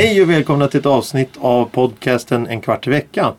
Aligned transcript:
Hej 0.00 0.22
och 0.22 0.30
välkomna 0.30 0.68
till 0.68 0.80
ett 0.80 0.86
avsnitt 0.86 1.30
av 1.38 1.64
podcasten 1.64 2.46
En 2.46 2.60
kvart 2.60 2.86
i 2.86 2.90
veckan. 2.90 3.34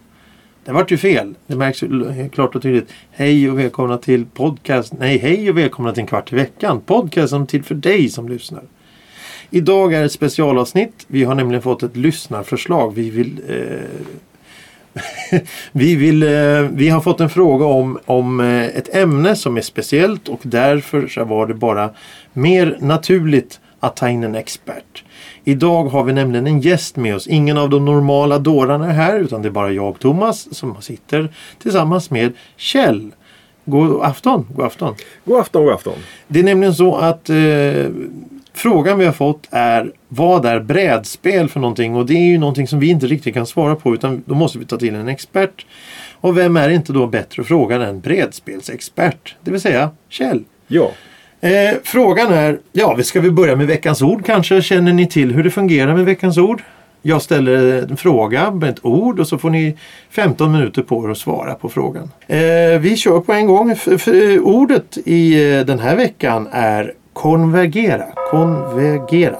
Det 0.65 0.71
vart 0.71 0.91
ju 0.91 0.97
fel. 0.97 1.35
Det 1.47 1.55
märks 1.55 1.83
ju 1.83 2.29
klart 2.29 2.55
och 2.55 2.61
tydligt. 2.61 2.89
Hej 3.11 3.49
och 3.49 3.59
välkomna 3.59 3.97
till 3.97 4.25
podcast. 4.25 4.93
Nej, 4.99 5.17
hej 5.17 5.49
och 5.49 5.57
välkomna 5.57 5.91
till 5.93 6.01
En 6.01 6.07
kvart 6.07 6.33
i 6.33 6.35
veckan. 6.35 6.81
Podcasten 6.81 7.47
till 7.47 7.63
för 7.63 7.75
dig 7.75 8.09
som 8.09 8.29
lyssnar. 8.29 8.63
Idag 9.49 9.93
är 9.93 10.05
ett 10.05 10.11
specialavsnitt. 10.11 11.05
Vi 11.07 11.23
har 11.23 11.35
nämligen 11.35 11.61
fått 11.61 11.83
ett 11.83 11.97
lyssnarförslag. 11.97 12.95
Vi 12.95 13.09
vill 13.09 13.41
eh, 13.47 15.39
vi, 15.71 15.95
vill, 15.95 16.23
eh, 16.23 16.61
vi 16.73 16.89
har 16.89 17.01
fått 17.01 17.19
en 17.19 17.29
fråga 17.29 17.65
om, 17.65 17.99
om 18.05 18.39
eh, 18.39 18.65
ett 18.65 18.95
ämne 18.95 19.35
som 19.35 19.57
är 19.57 19.61
speciellt 19.61 20.27
och 20.27 20.39
därför 20.43 21.07
så 21.07 21.23
var 21.23 21.47
det 21.47 21.53
bara 21.53 21.89
mer 22.33 22.77
naturligt 22.81 23.59
att 23.81 23.95
ta 23.95 24.09
in 24.09 24.23
en 24.23 24.35
expert. 24.35 25.03
Idag 25.43 25.83
har 25.83 26.03
vi 26.03 26.13
nämligen 26.13 26.47
en 26.47 26.61
gäst 26.61 26.95
med 26.95 27.15
oss. 27.15 27.27
Ingen 27.27 27.57
av 27.57 27.69
de 27.69 27.85
normala 27.85 28.39
dårarna 28.39 28.85
är 28.85 28.93
här 28.93 29.19
utan 29.19 29.41
det 29.41 29.47
är 29.47 29.51
bara 29.51 29.71
jag 29.71 29.99
Thomas 29.99 30.55
som 30.55 30.81
sitter 30.81 31.33
tillsammans 31.59 32.09
med 32.09 32.33
Kjell. 32.57 33.11
God 33.65 34.03
afton! 34.03 34.47
God 34.55 34.65
afton! 34.65 34.95
God 35.25 35.39
afton, 35.39 35.63
god 35.63 35.73
afton! 35.73 35.93
Det 36.27 36.39
är 36.39 36.43
nämligen 36.43 36.75
så 36.75 36.95
att 36.95 37.29
eh, 37.29 37.35
frågan 38.53 38.99
vi 38.99 39.05
har 39.05 39.11
fått 39.11 39.47
är 39.51 39.91
vad 40.07 40.45
är 40.45 40.59
brädspel 40.59 41.49
för 41.49 41.59
någonting? 41.59 41.95
Och 41.95 42.05
det 42.05 42.13
är 42.13 42.27
ju 42.27 42.37
någonting 42.37 42.67
som 42.67 42.79
vi 42.79 42.89
inte 42.89 43.07
riktigt 43.07 43.33
kan 43.33 43.47
svara 43.47 43.75
på 43.75 43.93
utan 43.93 44.23
då 44.25 44.35
måste 44.35 44.59
vi 44.59 44.65
ta 44.65 44.77
till 44.77 44.95
en 44.95 45.07
expert. 45.07 45.65
Och 46.13 46.37
vem 46.37 46.57
är 46.57 46.69
inte 46.69 46.93
då 46.93 47.07
bättre 47.07 47.43
frågan 47.43 47.81
än 47.81 47.99
brädspelsexpert? 47.99 49.35
Det 49.41 49.51
vill 49.51 49.61
säga 49.61 49.89
Kjell. 50.09 50.43
Ja, 50.67 50.91
Eh, 51.41 51.73
frågan 51.83 52.33
är, 52.33 52.59
ja, 52.71 52.97
ska 53.03 53.21
vi 53.21 53.31
börja 53.31 53.55
med 53.55 53.67
veckans 53.67 54.01
ord 54.01 54.25
kanske? 54.25 54.61
Känner 54.61 54.93
ni 54.93 55.07
till 55.07 55.33
hur 55.33 55.43
det 55.43 55.51
fungerar 55.51 55.95
med 55.95 56.05
veckans 56.05 56.37
ord? 56.37 56.63
Jag 57.01 57.21
ställer 57.21 57.81
en 57.81 57.97
fråga 57.97 58.51
med 58.51 58.69
ett 58.69 58.85
ord 58.85 59.19
och 59.19 59.27
så 59.27 59.37
får 59.37 59.49
ni 59.49 59.77
15 60.09 60.51
minuter 60.51 60.81
på 60.81 61.05
er 61.05 61.09
att 61.11 61.17
svara 61.17 61.55
på 61.55 61.69
frågan. 61.69 62.11
Eh, 62.27 62.39
vi 62.79 62.95
kör 62.97 63.19
på 63.19 63.33
en 63.33 63.47
gång. 63.47 63.71
F 63.71 63.87
f 63.91 64.07
ordet 64.41 64.97
i 65.05 65.53
eh, 65.53 65.61
den 65.65 65.79
här 65.79 65.95
veckan 65.95 66.47
är 66.51 66.93
konvergera. 67.13 68.05
Konvergera. 68.31 69.37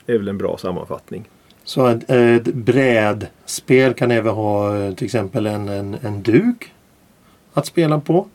Det 0.05 0.13
är 0.13 0.17
väl 0.17 0.27
en 0.27 0.37
bra 0.37 0.57
sammanfattning. 0.57 1.29
Så 1.63 1.87
ett, 1.87 2.09
ett 2.09 2.43
brädspel 2.53 3.93
kan 3.93 4.11
även 4.11 4.33
ha 4.33 4.77
eh, 4.77 4.93
till 4.93 5.05
exempel 5.05 5.45
en, 5.45 5.69
en, 5.69 5.97
en 6.01 6.21
duk 6.23 6.73
att 7.53 7.65
spela 7.65 7.99
på. 7.99 8.27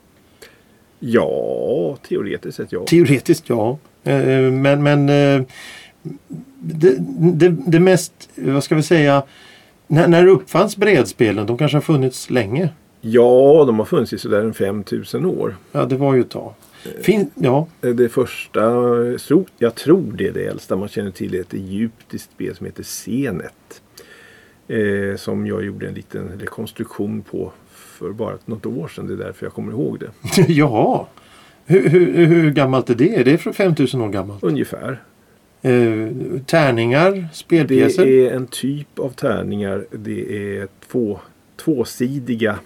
Ja, 0.99 1.97
teoretiskt 2.07 2.57
sett 2.57 2.71
ja. 2.71 2.83
Teoretiskt 2.85 3.49
ja. 3.49 3.77
Eh, 4.03 4.51
Men, 4.51 4.83
men 4.83 5.09
eh, 5.09 5.41
det, 6.63 6.95
det, 7.33 7.49
det 7.67 7.79
mest, 7.79 8.29
vad 8.35 8.63
ska 8.63 8.75
vi 8.75 8.83
säga, 8.83 9.23
när, 9.87 10.07
när 10.07 10.27
uppfanns 10.27 10.77
brädspelen? 10.77 11.47
De 11.47 11.57
kanske 11.57 11.77
har 11.77 11.81
funnits 11.81 12.29
länge. 12.29 12.69
Ja, 13.01 13.63
de 13.67 13.79
har 13.79 13.85
funnits 13.85 14.13
i 14.13 14.17
sådär 14.17 14.41
en 14.41 14.53
5000 14.53 15.25
år. 15.25 15.55
Ja, 15.71 15.85
det 15.85 15.95
var 15.95 16.13
ju 16.13 16.21
ett 16.21 16.29
tag. 16.29 16.53
Fin, 17.01 17.29
ja, 17.35 17.67
Det 17.81 18.09
första, 18.09 18.61
jag 19.57 19.75
tror 19.75 20.13
det 20.17 20.27
är 20.27 20.31
det 20.31 20.45
äldsta 20.45 20.75
man 20.75 20.87
känner 20.87 21.11
till, 21.11 21.35
är 21.35 21.41
ett 21.41 21.53
egyptiskt 21.53 22.31
spel 22.31 22.55
som 22.55 22.65
heter 22.65 22.83
Senet. 22.83 23.81
Eh, 24.67 25.15
som 25.17 25.47
jag 25.47 25.65
gjorde 25.65 25.87
en 25.87 25.93
liten 25.93 26.39
rekonstruktion 26.39 27.21
på 27.21 27.51
för 27.69 28.11
bara 28.11 28.37
något 28.45 28.65
år 28.65 28.87
sedan. 28.87 29.07
Det 29.07 29.13
är 29.13 29.17
därför 29.17 29.45
jag 29.45 29.53
kommer 29.53 29.71
ihåg 29.71 29.99
det. 29.99 30.11
jaha. 30.53 31.05
Hur, 31.65 31.89
hur, 31.89 32.25
hur 32.25 32.51
gammalt 32.51 32.89
är 32.89 32.95
det? 32.95 33.15
Är 33.15 33.23
det 33.23 33.37
från 33.37 33.53
5000 33.53 34.01
år 34.01 34.09
gammalt? 34.09 34.43
Ungefär. 34.43 35.01
Eh, 35.65 36.09
tärningar, 36.45 37.11
Det 37.11 37.27
spelpjäser? 37.33 38.05
är 38.07 38.31
en 38.31 38.47
typ 38.47 38.99
av 38.99 39.09
tärningar. 39.09 39.85
Det 39.91 40.57
är 40.57 40.67
två, 40.87 41.19
tvåsidiga 41.55 42.59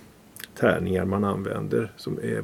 tärningar 0.59 1.05
man 1.05 1.23
använder 1.23 1.91
som 1.97 2.19
är 2.23 2.43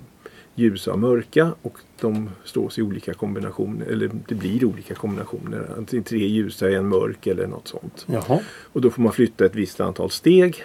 ljusa 0.55 0.91
och 0.91 0.99
mörka 0.99 1.53
och 1.61 1.77
de 2.01 2.29
slås 2.43 2.79
i 2.79 2.81
olika 2.81 3.13
kombinationer. 3.13 3.85
Eller 3.85 4.11
det 4.27 4.35
blir 4.35 4.65
olika 4.65 4.95
kombinationer. 4.95 5.67
Antingen 5.77 6.03
tre 6.03 6.17
ljusa 6.27 6.69
i 6.69 6.75
en 6.75 6.87
mörk 6.87 7.27
eller 7.27 7.47
något 7.47 7.67
sånt. 7.67 8.05
Jaha. 8.09 8.39
Och 8.73 8.81
då 8.81 8.89
får 8.89 9.01
man 9.01 9.13
flytta 9.13 9.45
ett 9.45 9.55
visst 9.55 9.79
antal 9.79 10.09
steg. 10.09 10.63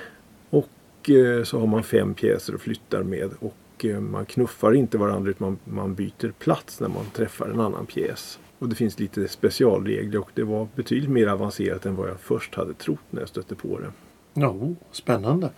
Och 0.50 1.10
eh, 1.10 1.42
så 1.44 1.58
har 1.60 1.66
man 1.66 1.82
fem 1.82 2.14
pjäser 2.14 2.54
att 2.54 2.60
flytta 2.60 3.02
med. 3.04 3.30
Och 3.40 3.84
eh, 3.84 4.00
man 4.00 4.24
knuffar 4.26 4.74
inte 4.74 4.98
varandra 4.98 5.30
utan 5.30 5.46
man, 5.64 5.76
man 5.76 5.94
byter 5.94 6.32
plats 6.38 6.80
när 6.80 6.88
man 6.88 7.04
träffar 7.14 7.46
en 7.48 7.60
annan 7.60 7.86
pjäs. 7.86 8.38
Och 8.58 8.68
det 8.68 8.74
finns 8.74 8.98
lite 8.98 9.28
specialregler 9.28 10.20
och 10.20 10.30
det 10.34 10.42
var 10.42 10.68
betydligt 10.74 11.10
mer 11.10 11.26
avancerat 11.26 11.86
än 11.86 11.96
vad 11.96 12.08
jag 12.08 12.20
först 12.20 12.54
hade 12.54 12.74
trott 12.74 12.98
när 13.10 13.20
jag 13.20 13.28
stötte 13.28 13.54
på 13.54 13.78
det. 13.78 13.90
Ja, 14.34 14.54
spännande. 14.92 15.50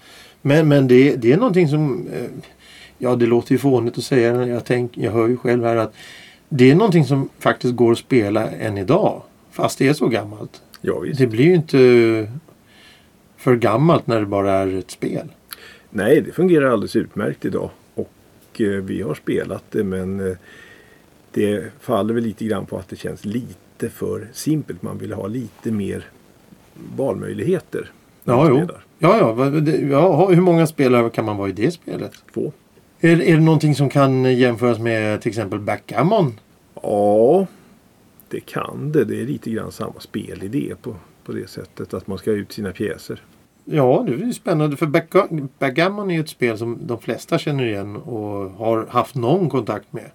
Men, 0.43 0.69
men 0.69 0.88
det, 0.88 1.16
det 1.16 1.33
är 1.33 1.37
någonting 1.37 1.69
som... 1.69 2.09
Eh, 2.09 2.31
ja, 2.99 3.16
det 3.16 3.27
låter 3.27 3.53
ju 3.53 3.59
fånigt 3.59 3.99
att 3.99 4.05
säga. 4.05 4.34
men 4.34 4.49
Jag, 4.49 4.65
tänk, 4.65 4.99
jag 4.99 5.12
hör 5.12 5.28
ju 5.28 5.37
själv 5.37 5.65
här 5.65 5.77
att 5.77 5.94
det 6.49 6.71
är 6.71 6.75
någonting 6.75 7.05
som 7.05 7.28
faktiskt 7.39 7.75
går 7.75 7.93
att 7.93 7.99
spela 7.99 8.50
än 8.50 8.78
idag. 8.78 9.22
Fast 9.50 9.78
det 9.78 9.89
är 9.89 9.93
så 9.93 10.09
gammalt. 10.09 10.62
Ja, 10.81 10.99
visst. 10.99 11.19
Det 11.19 11.27
blir 11.27 11.44
ju 11.44 11.55
inte 11.55 11.78
för 13.37 13.56
gammalt 13.56 14.06
när 14.06 14.21
det 14.21 14.27
bara 14.27 14.53
är 14.53 14.78
ett 14.78 14.91
spel. 14.91 15.28
Nej, 15.91 16.21
det 16.21 16.33
fungerar 16.33 16.71
alldeles 16.71 16.97
utmärkt 16.97 17.44
idag. 17.44 17.71
Och 17.94 18.60
eh, 18.60 18.66
vi 18.66 19.03
har 19.03 19.15
spelat 19.15 19.65
det 19.71 19.84
men 19.84 20.31
eh, 20.31 20.37
det 21.33 21.73
faller 21.81 22.15
väl 22.15 22.23
lite 22.25 22.45
grann 22.45 22.67
på 22.67 22.77
att 22.79 22.89
det 22.89 22.97
känns 22.97 23.25
lite 23.25 23.91
för 23.91 24.29
simpelt. 24.33 24.83
Man 24.83 24.99
vill 24.99 25.13
ha 25.13 25.27
lite 25.27 25.71
mer 25.73 26.05
valmöjligheter. 26.97 27.91
Ja, 28.25 28.47
jo. 28.49 28.57
spelar. 28.57 28.85
Ja, 28.99 29.19
ja, 29.19 29.51
ja. 29.91 30.29
Hur 30.31 30.41
många 30.41 30.67
spelare 30.67 31.11
kan 31.11 31.25
man 31.25 31.37
vara 31.37 31.49
i 31.49 31.53
det 31.53 31.71
spelet? 31.71 32.13
Två. 32.35 32.53
Är, 33.01 33.23
är 33.23 33.37
det 33.37 33.43
någonting 33.43 33.75
som 33.75 33.89
kan 33.89 34.25
jämföras 34.37 34.79
med 34.79 35.21
till 35.21 35.29
exempel 35.29 35.59
backgammon? 35.59 36.41
Ja, 36.83 37.47
det 38.29 38.41
kan 38.41 38.93
det. 38.93 39.05
Det 39.05 39.21
är 39.21 39.27
lite 39.27 39.51
grann 39.51 39.73
samma 39.73 40.01
spelidé 40.01 40.75
på, 40.83 40.97
på 41.25 41.33
det 41.33 41.51
sättet 41.51 41.95
att 41.95 42.07
man 42.07 42.19
ska 42.19 42.31
ut 42.31 42.53
sina 42.53 42.73
pjäser. 42.73 43.23
Ja, 43.65 44.05
det 44.09 44.15
är 44.15 44.33
spännande. 44.33 44.77
För 44.77 44.87
backga- 44.87 45.49
backgammon 45.59 46.10
är 46.10 46.21
ett 46.21 46.28
spel 46.28 46.59
som 46.59 46.78
de 46.83 47.01
flesta 47.01 47.39
känner 47.39 47.65
igen 47.66 47.97
och 47.97 48.51
har 48.51 48.87
haft 48.91 49.15
någon 49.15 49.51
kontakt 49.51 49.93
med. 49.93 50.10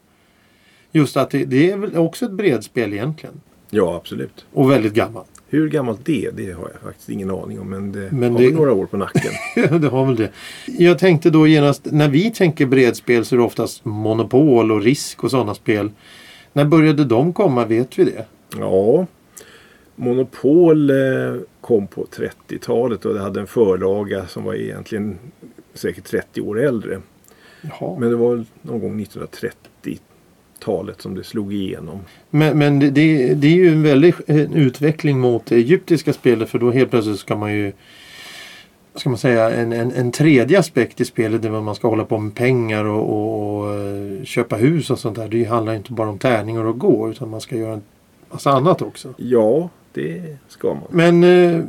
Just 0.95 1.17
att 1.17 1.29
det, 1.29 1.45
det 1.45 1.71
är 1.71 1.77
väl 1.77 1.97
också 1.97 2.25
ett 2.25 2.31
bredspel 2.31 2.93
egentligen. 2.93 3.41
Ja, 3.69 3.95
absolut. 3.95 4.45
Och 4.53 4.71
väldigt 4.71 4.93
gammalt. 4.93 5.27
Hur 5.47 5.69
gammalt 5.69 5.99
det 6.05 6.25
är, 6.25 6.31
det 6.31 6.51
har 6.51 6.69
jag 6.73 6.81
faktiskt 6.81 7.09
ingen 7.09 7.31
aning 7.31 7.59
om. 7.59 7.69
Men 7.69 7.91
det 7.91 8.11
Men 8.11 8.31
har 8.33 8.39
det- 8.39 8.51
några 8.53 8.73
år 8.73 8.85
på 8.85 8.97
nacken. 8.97 9.31
det 9.81 9.87
har 9.87 10.05
väl 10.05 10.15
det. 10.15 10.29
Jag 10.67 10.99
tänkte 10.99 11.29
då 11.29 11.47
genast, 11.47 11.85
när 11.91 12.09
vi 12.09 12.31
tänker 12.31 12.65
bredspel 12.65 13.25
så 13.25 13.35
är 13.35 13.37
det 13.37 13.43
oftast 13.45 13.85
Monopol 13.85 14.71
och 14.71 14.81
Risk 14.81 15.23
och 15.23 15.31
sådana 15.31 15.55
spel. 15.55 15.91
När 16.53 16.65
började 16.65 17.05
de 17.05 17.33
komma? 17.33 17.65
Vet 17.65 17.99
vi 17.99 18.03
det? 18.03 18.25
Ja, 18.59 19.05
Monopol 19.95 20.89
eh, 20.89 20.95
kom 21.61 21.87
på 21.87 22.05
30-talet 22.49 23.05
och 23.05 23.13
det 23.13 23.19
hade 23.19 23.39
en 23.39 23.47
förlaga 23.47 24.27
som 24.27 24.43
var 24.43 24.53
egentligen 24.55 25.17
säkert 25.73 26.03
30 26.05 26.41
år 26.41 26.59
äldre. 26.61 27.01
Jaha. 27.61 27.99
Men 27.99 28.09
det 28.09 28.15
var 28.15 28.45
någon 28.61 28.79
gång 28.79 28.95
1930-talet 30.65 31.01
som 31.01 31.15
det 31.15 31.23
slog 31.23 31.53
igenom. 31.53 31.99
Men, 32.29 32.57
men 32.57 32.79
det, 32.79 32.89
det, 33.33 33.47
är 33.47 33.55
ju 33.55 33.67
en 33.67 33.83
väldig 33.83 34.13
utveckling 34.53 35.19
mot 35.19 35.45
det 35.45 35.55
egyptiska 35.55 36.13
spelet 36.13 36.49
för 36.49 36.59
då 36.59 36.71
helt 36.71 36.89
plötsligt 36.89 37.19
ska 37.19 37.35
man 37.35 37.53
ju 37.53 37.71
ska 38.95 39.09
man 39.09 39.17
säga, 39.17 39.51
en, 39.51 39.73
en, 39.73 39.91
en 39.91 40.11
tredje 40.11 40.59
aspekt 40.59 41.01
i 41.01 41.05
spelet 41.05 41.41
där 41.41 41.49
man 41.49 41.75
ska 41.75 41.87
hålla 41.87 42.05
på 42.05 42.17
med 42.17 42.35
pengar 42.35 42.85
och, 42.85 43.09
och, 43.09 43.59
och 43.59 43.73
eh, 43.73 44.23
köpa 44.23 44.55
hus 44.55 44.89
och 44.89 44.99
sånt 44.99 45.15
där. 45.15 45.27
Det 45.27 45.43
handlar 45.43 45.73
inte 45.73 45.91
bara 45.91 46.09
om 46.09 46.19
tärningar 46.19 46.65
och 46.65 46.79
gå 46.79 47.09
utan 47.09 47.29
man 47.29 47.41
ska 47.41 47.55
göra 47.55 47.73
en 47.73 47.83
massa 48.31 48.51
annat 48.51 48.81
också. 48.81 49.13
Ja, 49.17 49.69
det 49.93 50.37
ska 50.47 50.67
man. 50.73 50.83
Men 50.89 51.23
eh, 51.23 51.63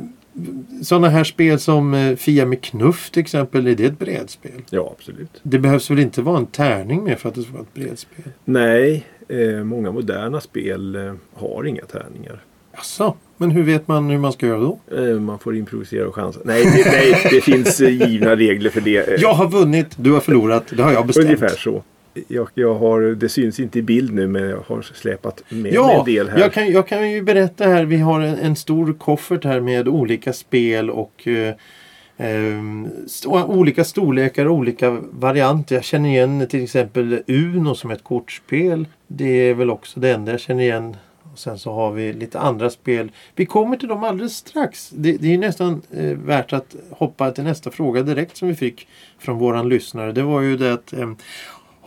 Sådana 0.83 1.09
här 1.09 1.23
spel 1.23 1.59
som 1.59 1.93
eh, 1.93 2.15
Fia 2.15 2.45
med 2.45 2.61
knuff 2.61 3.09
till 3.09 3.21
exempel, 3.21 3.67
är 3.67 3.75
det 3.75 3.85
ett 3.85 3.99
brädspel? 3.99 4.61
Ja, 4.69 4.93
absolut. 4.97 5.39
Det 5.43 5.59
behövs 5.59 5.91
väl 5.91 5.99
inte 5.99 6.21
vara 6.21 6.37
en 6.37 6.45
tärning 6.45 7.03
med 7.03 7.19
för 7.19 7.29
att 7.29 7.35
det 7.35 7.41
ska 7.41 7.51
vara 7.51 7.63
ett 7.63 7.73
brädspel? 7.73 8.25
Nej, 8.45 9.05
eh, 9.27 9.63
många 9.63 9.91
moderna 9.91 10.41
spel 10.41 10.95
eh, 10.95 11.13
har 11.33 11.65
inga 11.65 11.85
tärningar. 11.85 12.43
Jaså, 12.73 13.15
men 13.37 13.51
hur 13.51 13.63
vet 13.63 13.87
man 13.87 14.09
hur 14.09 14.17
man 14.17 14.33
ska 14.33 14.47
göra 14.47 14.59
då? 14.59 14.79
Eh, 14.97 15.19
man 15.19 15.39
får 15.39 15.55
improvisera 15.55 16.07
och 16.07 16.15
chansa. 16.15 16.39
Nej, 16.43 16.63
det, 16.63 16.91
nej, 16.91 17.27
det 17.31 17.41
finns 17.41 17.79
givna 17.79 18.35
regler 18.35 18.69
för 18.69 18.81
det. 18.81 19.21
Jag 19.21 19.33
har 19.33 19.49
vunnit, 19.49 19.87
du 19.95 20.11
har 20.11 20.19
förlorat. 20.19 20.63
Det 20.69 20.83
har 20.83 20.93
jag 20.93 21.07
bestämt. 21.07 21.25
Ungefär 21.25 21.55
så. 21.57 21.83
Jag, 22.27 22.47
jag 22.53 22.75
har, 22.75 23.01
det 23.01 23.29
syns 23.29 23.59
inte 23.59 23.79
i 23.79 23.81
bild 23.81 24.13
nu 24.13 24.27
men 24.27 24.43
jag 24.49 24.63
har 24.67 24.81
släpat 24.81 25.43
med 25.49 25.73
Ja, 25.73 25.99
en 25.99 26.05
del 26.05 26.29
här. 26.29 26.39
jag 26.39 26.53
kan, 26.53 26.71
jag 26.71 26.87
kan 26.87 27.11
ju 27.11 27.21
berätta 27.21 27.63
här. 27.65 27.85
Vi 27.85 27.97
har 27.97 28.19
en, 28.21 28.35
en 28.39 28.55
stor 28.55 28.93
koffert 28.93 29.43
här 29.43 29.59
med 29.59 29.87
olika 29.87 30.33
spel 30.33 30.89
och 30.89 31.27
eh, 31.27 31.53
ehm, 32.17 32.87
st- 33.05 33.29
olika 33.29 33.83
storlekar 33.83 34.45
och 34.45 34.53
olika 34.55 34.89
varianter. 35.11 35.75
Jag 35.75 35.83
känner 35.83 36.09
igen 36.09 36.47
till 36.49 36.63
exempel 36.63 37.21
Uno 37.27 37.75
som 37.75 37.91
ett 37.91 38.03
kortspel. 38.03 38.85
Det 39.07 39.49
är 39.49 39.53
väl 39.53 39.69
också 39.69 39.99
det 39.99 40.11
enda 40.11 40.31
jag 40.31 40.39
känner 40.41 40.63
igen. 40.63 40.95
Och 41.33 41.39
sen 41.39 41.59
så 41.59 41.71
har 41.73 41.91
vi 41.91 42.13
lite 42.13 42.39
andra 42.39 42.69
spel. 42.69 43.11
Vi 43.35 43.45
kommer 43.45 43.77
till 43.77 43.87
dem 43.87 44.03
alldeles 44.03 44.35
strax. 44.35 44.89
Det, 44.89 45.11
det 45.17 45.33
är 45.33 45.37
nästan 45.37 45.81
eh, 45.97 46.03
värt 46.05 46.53
att 46.53 46.75
hoppa 46.89 47.31
till 47.31 47.43
nästa 47.43 47.71
fråga 47.71 48.01
direkt 48.01 48.37
som 48.37 48.47
vi 48.47 48.55
fick 48.55 48.87
från 49.19 49.37
våran 49.37 49.69
lyssnare. 49.69 50.11
Det 50.11 50.21
var 50.23 50.41
ju 50.41 50.57
det 50.57 50.73
att 50.73 50.93
ehm, 50.93 51.15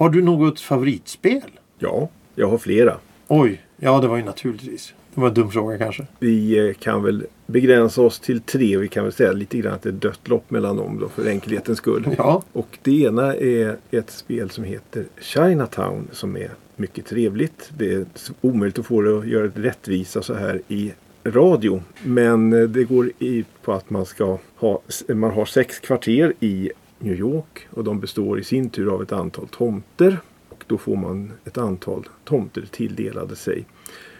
har 0.01 0.11
du 0.11 0.23
något 0.23 0.61
favoritspel? 0.61 1.51
Ja, 1.79 2.09
jag 2.35 2.49
har 2.49 2.59
flera. 2.59 2.97
Oj, 3.29 3.63
ja 3.77 4.01
det 4.01 4.09
var 4.09 4.17
ju 4.17 4.25
naturligtvis. 4.25 4.95
Det 5.15 5.21
var 5.21 5.29
en 5.29 5.35
dum 5.35 5.51
fråga 5.51 5.79
kanske. 5.79 6.07
Vi 6.19 6.69
eh, 6.69 6.75
kan 6.75 7.03
väl 7.03 7.27
begränsa 7.47 8.03
oss 8.03 8.21
till 8.21 8.41
tre. 8.41 8.77
Vi 8.77 8.89
kan 8.89 9.05
väl 9.05 9.13
säga 9.13 9.33
lite 9.33 9.59
grann 9.59 9.75
att 9.75 9.83
det 9.83 9.89
är 9.89 9.93
dött 9.93 10.29
lopp 10.29 10.51
mellan 10.51 10.77
dem 10.77 10.99
då 11.01 11.09
för 11.09 11.29
enkelhetens 11.29 11.79
skull. 11.79 12.09
Ja, 12.19 12.43
Och 12.53 12.79
det 12.83 13.01
ena 13.01 13.35
är 13.37 13.77
ett 13.91 14.11
spel 14.11 14.51
som 14.51 14.65
heter 14.65 15.05
Chinatown 15.21 16.09
som 16.13 16.37
är 16.37 16.51
mycket 16.77 17.07
trevligt. 17.07 17.71
Det 17.79 17.93
är 17.93 18.07
omöjligt 18.41 18.79
att 18.79 18.87
få 18.87 19.01
det 19.01 19.19
att 19.19 19.27
göra 19.27 19.47
rättvisa 19.55 20.23
så 20.23 20.35
här 20.35 20.63
i 20.69 20.93
radio. 21.25 21.83
Men 22.03 22.53
eh, 22.53 22.69
det 22.69 22.85
går 22.85 23.11
i 23.19 23.45
på 23.63 23.73
att 23.73 23.91
man 23.91 24.07
ska 24.07 24.39
ha, 24.57 24.83
man 25.09 25.31
har 25.31 25.45
sex 25.45 25.79
kvarter 25.79 26.33
i 26.41 26.71
New 27.01 27.19
York 27.19 27.69
och 27.71 27.85
de 27.85 28.01
består 28.01 28.39
i 28.39 28.45
sin 28.45 28.71
tur 28.71 28.95
av 28.95 29.03
ett 29.03 29.13
antal 29.13 29.49
tomter. 29.49 30.19
Och 30.49 30.65
då 30.67 30.79
får 30.79 30.97
man 30.97 31.33
ett 31.45 31.59
antal 31.59 32.09
tomter 32.25 32.65
tilldelade 32.71 33.37
sig. 33.37 33.65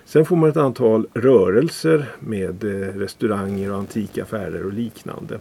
Sen 0.05 0.25
får 0.25 0.37
man 0.37 0.51
ett 0.51 0.57
antal 0.57 1.07
rörelser 1.15 2.07
med 2.21 2.65
eh, 2.65 2.99
restauranger 2.99 3.73
och 3.73 3.79
antikaffärer 3.79 4.67
och 4.67 4.73
liknande 4.73 5.41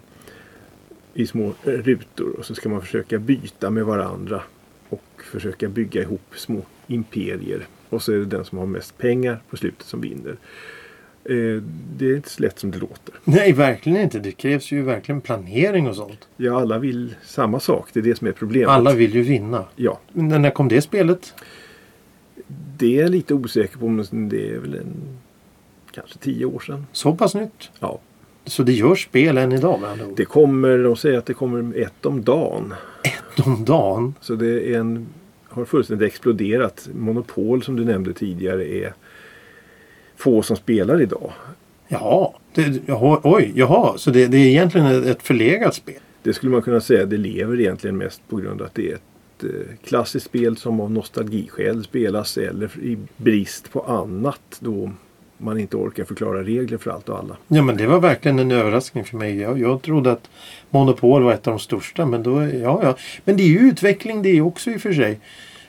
i 1.13 1.27
små 1.27 1.53
eh, 1.63 1.71
rutor 1.71 2.35
och 2.37 2.45
så 2.45 2.55
ska 2.55 2.69
man 2.69 2.81
försöka 2.81 3.19
byta 3.19 3.69
med 3.69 3.85
varandra 3.85 4.41
och 4.89 5.21
försöka 5.31 5.69
bygga 5.69 6.01
ihop 6.01 6.21
små 6.35 6.61
imperier. 6.87 7.67
Och 7.89 8.01
så 8.01 8.11
är 8.11 8.17
det 8.17 8.25
den 8.25 8.45
som 8.45 8.57
har 8.57 8.65
mest 8.65 8.97
pengar 8.97 9.41
på 9.49 9.57
slutet 9.57 9.87
som 9.87 10.01
vinner. 10.01 10.37
Eh, 11.29 11.63
det 11.97 12.05
är 12.11 12.15
inte 12.15 12.29
så 12.29 12.41
lätt 12.41 12.59
som 12.59 12.71
det 12.71 12.77
låter. 12.77 13.13
nej 13.23 13.53
verkligen 13.53 14.01
inte. 14.01 14.19
Det 14.19 14.31
krävs 14.31 14.71
ju 14.71 14.81
verkligen 14.81 15.21
planering 15.21 15.87
och 15.87 15.95
sånt. 15.95 16.27
Ja, 16.37 16.61
alla 16.61 16.77
vill 16.79 17.15
samma 17.23 17.59
sak. 17.59 17.89
Det 17.93 17.99
är 17.99 18.03
det 18.03 18.15
som 18.17 18.27
är 18.27 18.31
problemet. 18.31 18.69
Alla 18.69 18.93
vill 18.93 19.15
ju 19.15 19.21
vinna. 19.21 19.65
Ja, 19.75 19.99
Men 20.13 20.41
när 20.41 20.49
kom 20.51 20.67
det 20.67 20.81
spelet? 20.81 21.33
det 22.77 22.97
är 22.97 23.01
jag 23.01 23.11
lite 23.11 23.33
osäker 23.33 23.77
på 23.77 23.87
men 23.87 24.29
det 24.29 24.49
är 24.49 24.57
väl 24.59 24.75
en 24.75 24.93
kanske 25.91 26.17
tio 26.17 26.45
år 26.45 26.59
sedan. 26.59 26.85
Så 26.91 27.15
pass 27.15 27.35
nytt? 27.35 27.69
Ja, 27.79 27.99
Så 28.45 28.63
det 28.63 28.73
görs 28.73 29.03
spel 29.03 29.37
än 29.37 29.51
idag 29.51 29.81
med 29.81 29.89
andra 29.89 30.05
ord? 30.05 30.13
det 30.17 30.25
kommer, 30.25 30.77
de 30.77 30.95
säger 30.95 31.17
att 31.17 31.25
det 31.25 31.33
kommer 31.33 31.77
ett 31.77 32.05
om 32.05 32.23
dagen. 32.23 32.73
Om 33.45 33.65
dagen? 33.65 34.13
Så 34.21 34.35
det 34.35 34.73
är 34.73 34.79
en, 34.79 35.07
har 35.49 35.65
fullständigt 35.65 36.07
exploderat. 36.07 36.89
Monopol 36.93 37.63
som 37.63 37.75
du 37.75 37.85
nämnde 37.85 38.13
tidigare 38.13 38.67
är 38.69 38.93
få 40.19 40.41
som 40.41 40.57
spelar 40.57 41.01
idag. 41.01 41.31
Jaha, 41.87 42.29
det, 42.53 42.81
jaha 42.85 43.19
oj, 43.23 43.51
jaha. 43.55 43.97
Så 43.97 44.11
det, 44.11 44.27
det 44.27 44.37
är 44.37 44.45
egentligen 44.45 45.07
ett 45.07 45.23
förlegat 45.23 45.75
spel? 45.75 45.99
Det 46.23 46.33
skulle 46.33 46.51
man 46.51 46.61
kunna 46.61 46.81
säga. 46.81 47.05
Det 47.05 47.17
lever 47.17 47.59
egentligen 47.59 47.97
mest 47.97 48.21
på 48.29 48.35
grund 48.35 48.61
av 48.61 48.67
att 48.67 48.75
det 48.75 48.91
är 48.91 48.95
ett 48.95 49.43
eh, 49.43 49.75
klassiskt 49.83 50.25
spel 50.25 50.57
som 50.57 50.79
av 50.79 50.91
nostalgiskäl 50.91 51.83
spelas 51.83 52.37
eller 52.37 52.79
i 52.79 52.97
brist 53.17 53.71
på 53.71 53.81
annat 53.81 54.41
då 54.59 54.91
man 55.37 55.57
inte 55.59 55.77
orkar 55.77 56.03
förklara 56.03 56.43
regler 56.43 56.77
för 56.77 56.91
allt 56.91 57.09
och 57.09 57.19
alla. 57.19 57.37
Ja 57.47 57.61
men 57.61 57.77
det 57.77 57.87
var 57.87 57.99
verkligen 57.99 58.39
en 58.39 58.51
överraskning 58.51 59.05
för 59.05 59.17
mig. 59.17 59.37
Jag, 59.37 59.59
jag 59.59 59.81
trodde 59.81 60.11
att 60.11 60.29
Monopol 60.69 61.23
var 61.23 61.33
ett 61.33 61.47
av 61.47 61.53
de 61.53 61.59
största. 61.59 62.05
Men 62.05 62.23
då, 62.23 62.43
ja, 62.43 62.79
ja. 62.83 62.95
Men 63.25 63.37
det 63.37 63.43
är 63.43 63.47
ju 63.47 63.59
utveckling 63.59 64.21
det 64.21 64.41
också 64.41 64.71
i 64.71 64.77
och 64.77 64.81
för 64.81 64.93
sig. 64.93 65.19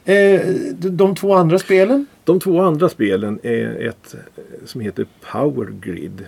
Eh, 0.05 0.41
de 0.75 1.15
två 1.15 1.35
andra 1.35 1.59
spelen? 1.59 2.07
De 2.31 2.41
två 2.41 2.61
andra 2.61 2.89
spelen 2.89 3.39
är 3.43 3.89
ett 3.89 4.15
eh, 4.15 4.45
som 4.65 4.81
heter 4.81 5.07
Power 5.33 5.73
Grid. 5.81 6.27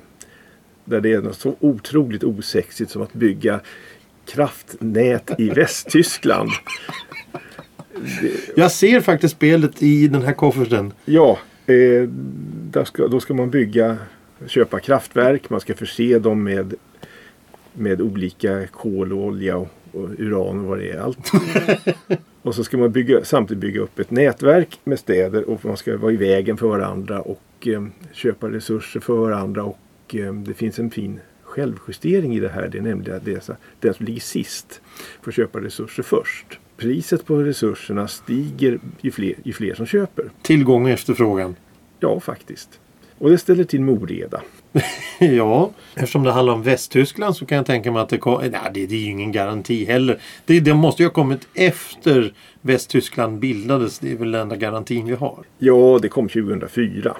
Där 0.84 1.00
det 1.00 1.12
är 1.12 1.20
något 1.20 1.38
så 1.38 1.56
otroligt 1.60 2.24
osexigt 2.24 2.90
som 2.90 3.02
att 3.02 3.12
bygga 3.12 3.60
kraftnät 4.26 5.30
i 5.38 5.50
Västtyskland. 5.56 6.50
Jag 8.56 8.72
ser 8.72 9.00
faktiskt 9.00 9.34
spelet 9.34 9.82
i 9.82 10.08
den 10.08 10.22
här 10.22 10.32
kofferten. 10.32 10.92
Ja, 11.04 11.38
eh, 11.66 12.84
ska, 12.84 13.08
då 13.08 13.20
ska 13.20 13.34
man 13.34 13.50
bygga, 13.50 13.96
köpa 14.46 14.80
kraftverk. 14.80 15.50
Man 15.50 15.60
ska 15.60 15.74
förse 15.74 16.18
dem 16.18 16.42
med, 16.42 16.74
med 17.72 18.00
olika 18.00 18.66
kol 18.66 19.12
och 19.12 19.24
olja 19.24 19.56
och, 19.56 19.68
och 19.92 20.08
uran 20.18 20.58
och 20.58 20.64
vad 20.64 20.78
det 20.78 20.90
är. 20.90 20.98
Allt. 20.98 21.30
och 22.42 22.54
så 22.54 22.64
ska 22.64 22.78
man 22.78 22.92
bygga, 22.92 23.24
samtidigt 23.24 23.60
bygga 23.60 23.80
upp 23.80 23.98
ett 23.98 24.10
nätverk 24.10 24.80
med 24.84 24.98
städer 24.98 25.50
och 25.50 25.64
man 25.64 25.76
ska 25.76 25.96
vara 25.96 26.12
i 26.12 26.16
vägen 26.16 26.56
för 26.56 26.66
varandra 26.66 27.20
och 27.20 27.68
eh, 27.68 27.86
köpa 28.12 28.50
resurser 28.50 29.00
för 29.00 29.16
varandra. 29.16 29.64
Och 29.64 30.14
eh, 30.14 30.34
det 30.34 30.54
finns 30.54 30.78
en 30.78 30.90
fin 30.90 31.20
självjustering 31.42 32.36
i 32.36 32.40
det 32.40 32.48
här. 32.48 32.68
Det 32.68 32.78
är 32.78 32.82
nämligen 32.82 33.16
att 33.16 33.24
det 33.24 33.50
den 33.80 33.94
som 33.94 34.06
ligger 34.06 34.20
sist 34.20 34.80
får 35.22 35.32
köpa 35.32 35.60
resurser 35.60 36.02
först. 36.02 36.58
Priset 36.76 37.26
på 37.26 37.36
resurserna 37.36 38.08
stiger 38.08 38.78
ju 39.00 39.10
fler, 39.10 39.34
ju 39.42 39.52
fler 39.52 39.74
som 39.74 39.86
köper. 39.86 40.30
Tillgång 40.42 40.84
och 40.84 40.90
efterfrågan. 40.90 41.56
Ja, 42.00 42.20
faktiskt. 42.20 42.80
Och 43.18 43.30
det 43.30 43.38
ställer 43.38 43.64
till 43.64 43.80
med 43.80 43.94
oreda. 43.94 44.42
Ja, 45.18 45.70
eftersom 45.94 46.22
det 46.22 46.32
handlar 46.32 46.52
om 46.52 46.62
Västtyskland 46.62 47.36
så 47.36 47.46
kan 47.46 47.56
jag 47.56 47.66
tänka 47.66 47.92
mig 47.92 48.02
att 48.02 48.08
det 48.08 48.18
kom, 48.18 48.40
nej, 48.40 48.50
det, 48.74 48.86
det 48.86 48.94
är 48.94 49.00
ju 49.00 49.10
ingen 49.10 49.32
garanti 49.32 49.84
heller. 49.84 50.18
Det, 50.46 50.60
det 50.60 50.74
måste 50.74 51.02
ju 51.02 51.08
ha 51.08 51.12
kommit 51.12 51.48
efter 51.54 52.32
Västtyskland 52.60 53.38
bildades. 53.38 53.98
Det 53.98 54.12
är 54.12 54.16
väl 54.16 54.32
den 54.32 54.40
enda 54.40 54.56
garantin 54.56 55.06
vi 55.06 55.14
har. 55.14 55.38
Ja, 55.58 55.98
det 56.02 56.08
kom 56.08 56.28
2004. 56.28 57.16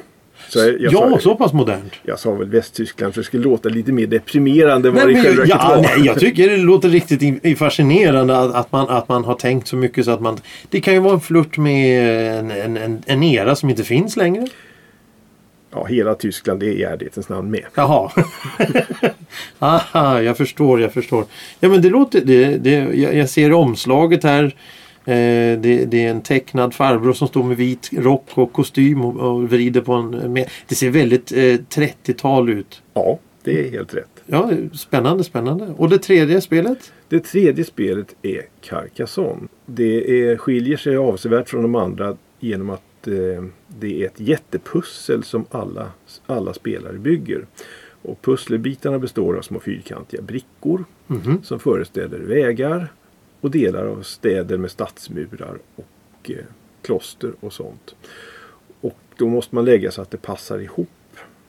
Så 0.48 0.58
jag, 0.58 0.76
ja, 0.78 0.90
sa, 0.90 1.18
så 1.18 1.34
pass 1.34 1.52
modernt. 1.52 1.92
jag 2.02 2.18
sa 2.18 2.32
väl 2.32 2.48
Västtyskland 2.48 3.14
för 3.14 3.20
det 3.20 3.24
skulle 3.24 3.44
låta 3.44 3.68
lite 3.68 3.92
mer 3.92 4.06
deprimerande 4.06 4.88
än 4.88 4.94
vad 4.94 5.06
det 5.06 5.12
i 5.12 5.22
själva 5.22 5.44
ja, 5.46 5.68
var. 5.68 5.82
nej, 5.82 6.06
jag 6.06 6.20
tycker 6.20 6.48
det 6.48 6.56
låter 6.56 6.88
riktigt 6.88 7.22
in- 7.22 7.56
fascinerande 7.56 8.38
att, 8.38 8.54
att, 8.54 8.72
man, 8.72 8.88
att 8.88 9.08
man 9.08 9.24
har 9.24 9.34
tänkt 9.34 9.68
så 9.68 9.76
mycket 9.76 10.04
så 10.04 10.10
att 10.10 10.20
man... 10.20 10.38
Det 10.70 10.80
kan 10.80 10.94
ju 10.94 11.00
vara 11.00 11.14
en 11.14 11.20
flört 11.20 11.58
med 11.58 12.38
en, 12.38 12.50
en, 12.50 12.76
en, 12.76 13.02
en 13.06 13.22
era 13.22 13.56
som 13.56 13.70
inte 13.70 13.84
finns 13.84 14.16
längre. 14.16 14.46
Ja, 15.72 15.84
hela 15.84 16.14
Tyskland 16.14 16.62
är 16.62 16.66
i 16.66 16.82
ärlighetens 16.82 17.28
namn 17.28 17.50
med. 17.50 17.64
Jaha. 17.74 18.10
Aha, 19.58 20.22
jag 20.22 20.36
förstår, 20.36 20.80
jag 20.80 20.92
förstår. 20.92 21.24
Ja 21.60 21.68
men 21.68 21.82
det 21.82 21.88
låter... 21.88 22.20
Det, 22.20 22.56
det, 22.56 22.70
jag, 22.70 23.14
jag 23.14 23.28
ser 23.28 23.52
omslaget 23.52 24.24
här. 24.24 24.44
Eh, 25.04 25.58
det, 25.60 25.84
det 25.90 26.04
är 26.04 26.10
en 26.10 26.22
tecknad 26.22 26.74
farbror 26.74 27.12
som 27.12 27.28
står 27.28 27.42
med 27.42 27.56
vit 27.56 27.90
rock 27.92 28.28
och 28.34 28.52
kostym 28.52 29.04
och, 29.04 29.16
och 29.16 29.50
vrider 29.50 29.80
på 29.80 29.92
en... 29.92 30.32
Med, 30.32 30.50
det 30.68 30.74
ser 30.74 30.90
väldigt 30.90 31.32
eh, 31.32 31.36
30-tal 31.36 32.50
ut. 32.50 32.82
Ja, 32.94 33.18
det 33.44 33.66
är 33.66 33.70
helt 33.70 33.94
rätt. 33.94 34.22
Ja, 34.26 34.50
spännande, 34.74 35.24
spännande. 35.24 35.74
Och 35.76 35.88
det 35.88 35.98
tredje 35.98 36.40
spelet? 36.40 36.92
Det 37.08 37.20
tredje 37.20 37.64
spelet 37.64 38.14
är 38.22 38.42
Carcassonne. 38.60 39.48
Det 39.66 40.22
är, 40.22 40.36
skiljer 40.36 40.76
sig 40.76 40.96
avsevärt 40.96 41.48
från 41.48 41.62
de 41.62 41.74
andra 41.74 42.16
genom 42.40 42.70
att 42.70 42.82
eh, 43.08 43.44
det 43.68 44.02
är 44.02 44.06
ett 44.06 44.20
jättepussel 44.20 45.24
som 45.24 45.44
alla, 45.50 45.90
alla 46.26 46.54
spelare 46.54 46.98
bygger. 46.98 47.46
Och 48.02 48.22
pusselbitarna 48.22 48.98
består 48.98 49.36
av 49.38 49.42
små 49.42 49.60
fyrkantiga 49.60 50.22
brickor 50.22 50.84
Mhm. 51.06 51.42
som 51.42 51.58
föreställer 51.60 52.18
vägar 52.18 52.92
och 53.40 53.50
delar 53.50 53.86
av 53.86 54.02
städer 54.02 54.58
med 54.58 54.70
stadsmurar 54.70 55.58
och 55.76 56.30
eh, 56.30 56.36
kloster 56.82 57.32
och 57.40 57.52
sånt. 57.52 57.94
Och 58.80 58.98
då 59.16 59.28
måste 59.28 59.54
man 59.54 59.64
lägga 59.64 59.90
så 59.90 60.02
att 60.02 60.10
det 60.10 60.22
passar 60.22 60.58
ihop 60.58 60.88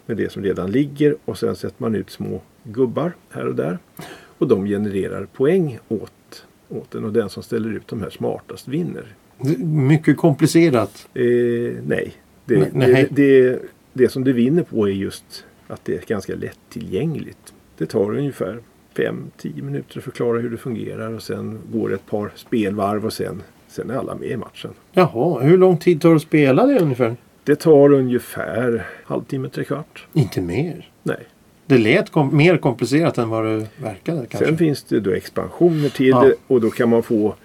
med 0.05 0.17
det 0.17 0.31
som 0.31 0.43
redan 0.43 0.71
ligger 0.71 1.15
och 1.25 1.37
sen 1.37 1.55
sätter 1.55 1.75
man 1.81 1.95
ut 1.95 2.09
små 2.09 2.41
gubbar 2.63 3.13
här 3.29 3.47
och 3.47 3.55
där. 3.55 3.77
Och 4.37 4.47
de 4.47 4.65
genererar 4.65 5.25
poäng 5.25 5.79
åt, 5.87 6.45
åt 6.69 6.91
den 6.91 7.03
och 7.05 7.13
den 7.13 7.29
som 7.29 7.43
ställer 7.43 7.69
ut 7.69 7.87
de 7.87 8.01
här 8.01 8.09
smartast 8.09 8.67
vinner. 8.67 9.15
Mycket 9.65 10.17
komplicerat. 10.17 11.07
Eh, 11.13 11.23
nej, 11.87 12.13
det, 12.45 12.57
Nej, 12.57 12.69
nej. 12.73 13.07
Det, 13.11 13.49
det, 13.49 13.59
det 13.93 14.09
som 14.09 14.23
det 14.23 14.33
vinner 14.33 14.63
på 14.63 14.87
är 14.89 14.91
just 14.93 15.45
att 15.67 15.85
det 15.85 15.95
är 15.95 16.01
ganska 16.07 16.35
lättillgängligt. 16.35 17.53
Det 17.77 17.85
tar 17.85 18.17
ungefär 18.17 18.59
5-10 18.95 19.61
minuter 19.61 19.97
att 19.97 20.03
förklara 20.03 20.39
hur 20.39 20.49
det 20.49 20.57
fungerar 20.57 21.13
och 21.13 21.23
sen 21.23 21.59
går 21.73 21.89
det 21.89 21.95
ett 21.95 22.05
par 22.09 22.31
spelvarv 22.35 23.05
och 23.05 23.13
sen, 23.13 23.43
sen 23.67 23.89
är 23.89 23.95
alla 23.95 24.15
med 24.15 24.29
i 24.29 24.37
matchen. 24.37 24.71
Jaha, 24.91 25.39
hur 25.39 25.57
lång 25.57 25.77
tid 25.77 26.01
tar 26.01 26.09
det 26.09 26.15
att 26.15 26.21
spela 26.21 26.65
det 26.65 26.79
ungefär? 26.79 27.15
Det 27.43 27.55
tar 27.55 27.91
ungefär 27.93 28.85
halvtimme, 29.05 29.49
trekvart. 29.49 30.07
Inte 30.13 30.41
mer. 30.41 30.89
Nej. 31.03 31.19
Det 31.65 31.77
lät 31.77 32.09
kom 32.09 32.37
mer 32.37 32.57
komplicerat 32.57 33.17
än 33.17 33.29
vad 33.29 33.45
det 33.45 33.67
verkade 33.81 34.25
kanske. 34.29 34.45
Sen 34.45 34.57
finns 34.57 34.83
det 34.83 34.99
då 34.99 35.11
expansioner 35.11 35.89
till 35.89 36.07
Ja. 36.07 36.23
det 36.23 36.33
och 36.47 36.61
då 36.61 36.69
kan 36.69 36.89
man 36.89 37.03
få 37.03 37.35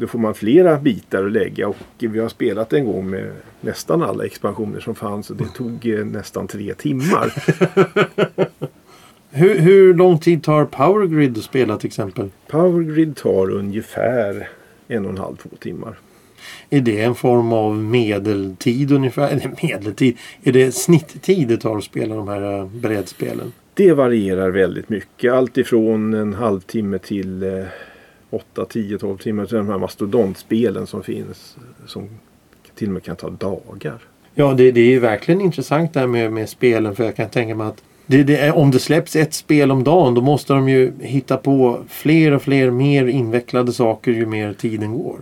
då 0.00 0.06
får 0.06 0.18
man 0.18 0.34
flera 0.34 0.78
bitar 0.78 1.24
att 1.24 1.32
lägga 1.32 1.68
och 1.68 1.76
vi 1.98 2.18
har 2.18 2.28
spelat 2.28 2.72
en 2.72 2.86
gång 2.86 3.10
med 3.10 3.32
nästan 3.60 4.02
alla 4.02 4.24
expansioner 4.24 4.80
som 4.80 4.94
fanns 4.94 5.30
och 5.30 5.36
det 5.36 5.48
tog 5.54 5.86
eh, 5.86 6.04
nästan 6.04 6.46
tre 6.48 6.74
timmar. 6.74 7.32
Hur, 9.34 9.58
hur 9.58 9.94
lång 9.94 10.18
tid 10.18 10.42
tar 10.42 10.64
Power 10.64 11.06
Grid 11.06 11.38
att 11.38 11.44
spela 11.44 11.78
till 11.78 11.86
exempel? 11.86 12.30
Powergrid 12.48 13.16
tar 13.16 13.50
ungefär 13.50 14.48
en 14.88 15.04
och 15.04 15.10
en 15.10 15.18
halv, 15.18 15.36
två 15.36 15.48
timmar. 15.60 15.98
Är 16.70 16.80
det 16.80 17.00
en 17.00 17.14
form 17.14 17.52
av 17.52 17.76
medeltid 17.76 18.92
ungefär? 18.92 19.28
Eller 19.28 19.54
medeltid? 19.62 20.16
Är 20.42 20.52
det 20.52 20.72
snitttid 20.72 21.48
det 21.48 21.56
tar 21.56 21.76
att 21.76 21.84
spela 21.84 22.14
de 22.14 22.28
här 22.28 22.58
eh, 22.58 22.66
brädspelen? 22.66 23.52
Det 23.74 23.92
varierar 23.92 24.50
väldigt 24.50 24.88
mycket. 24.88 25.32
Allt 25.32 25.58
ifrån 25.58 26.14
en 26.14 26.34
halvtimme 26.34 26.98
till 26.98 27.42
eh, 27.42 27.64
8, 28.32 28.64
10, 28.64 28.98
12 28.98 29.18
timmar 29.18 29.46
till 29.46 29.56
de 29.56 29.68
här 29.68 29.78
mastodontspelen 29.78 30.86
som 30.86 31.02
finns. 31.02 31.56
Som 31.86 32.08
till 32.74 32.88
och 32.88 32.94
med 32.94 33.02
kan 33.02 33.16
ta 33.16 33.30
dagar. 33.30 33.98
Ja, 34.34 34.54
det, 34.54 34.72
det 34.72 34.80
är 34.80 34.90
ju 34.90 34.98
verkligen 34.98 35.40
intressant 35.40 35.94
där 35.94 36.06
med, 36.06 36.32
med 36.32 36.48
spelen 36.48 36.96
för 36.96 37.04
jag 37.04 37.16
kan 37.16 37.28
tänka 37.28 37.54
mig 37.54 37.66
att 37.66 37.82
det, 38.06 38.22
det 38.22 38.36
är, 38.36 38.56
om 38.56 38.70
det 38.70 38.78
släpps 38.78 39.16
ett 39.16 39.34
spel 39.34 39.70
om 39.70 39.84
dagen 39.84 40.14
då 40.14 40.20
måste 40.20 40.52
de 40.52 40.68
ju 40.68 40.92
hitta 41.00 41.36
på 41.36 41.80
fler 41.88 42.32
och 42.32 42.42
fler 42.42 42.70
mer 42.70 43.06
invecklade 43.06 43.72
saker 43.72 44.12
ju 44.12 44.26
mer 44.26 44.52
tiden 44.52 44.92
går. 44.92 45.18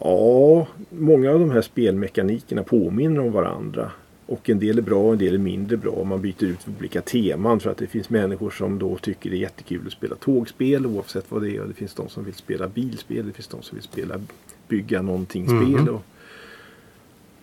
Ja, 0.00 0.66
många 0.90 1.30
av 1.30 1.40
de 1.40 1.50
här 1.50 1.62
spelmekanikerna 1.62 2.62
påminner 2.62 3.20
om 3.20 3.32
varandra. 3.32 3.90
Och 4.26 4.50
en 4.50 4.58
del 4.58 4.78
är 4.78 4.82
bra 4.82 5.02
och 5.06 5.12
en 5.12 5.18
del 5.18 5.34
är 5.34 5.38
mindre 5.38 5.76
bra. 5.76 6.04
Man 6.04 6.20
byter 6.22 6.44
ut 6.44 6.66
olika 6.78 7.00
teman 7.02 7.60
för 7.60 7.70
att 7.70 7.76
det 7.76 7.86
finns 7.86 8.10
människor 8.10 8.50
som 8.50 8.78
då 8.78 8.96
tycker 8.96 9.30
det 9.30 9.36
är 9.36 9.40
jättekul 9.40 9.86
att 9.86 9.92
spela 9.92 10.16
tågspel 10.16 10.86
oavsett 10.86 11.24
vad 11.30 11.42
det 11.42 11.56
är. 11.56 11.60
Och 11.60 11.68
det 11.68 11.74
finns 11.74 11.94
de 11.94 12.08
som 12.08 12.24
vill 12.24 12.34
spela 12.34 12.68
bilspel. 12.68 13.26
Det 13.26 13.32
finns 13.32 13.48
de 13.48 13.62
som 13.62 13.76
vill 13.76 13.84
spela 13.84 14.20
bygga 14.68 15.02
någonting-spel. 15.02 15.88
Och- 15.88 16.02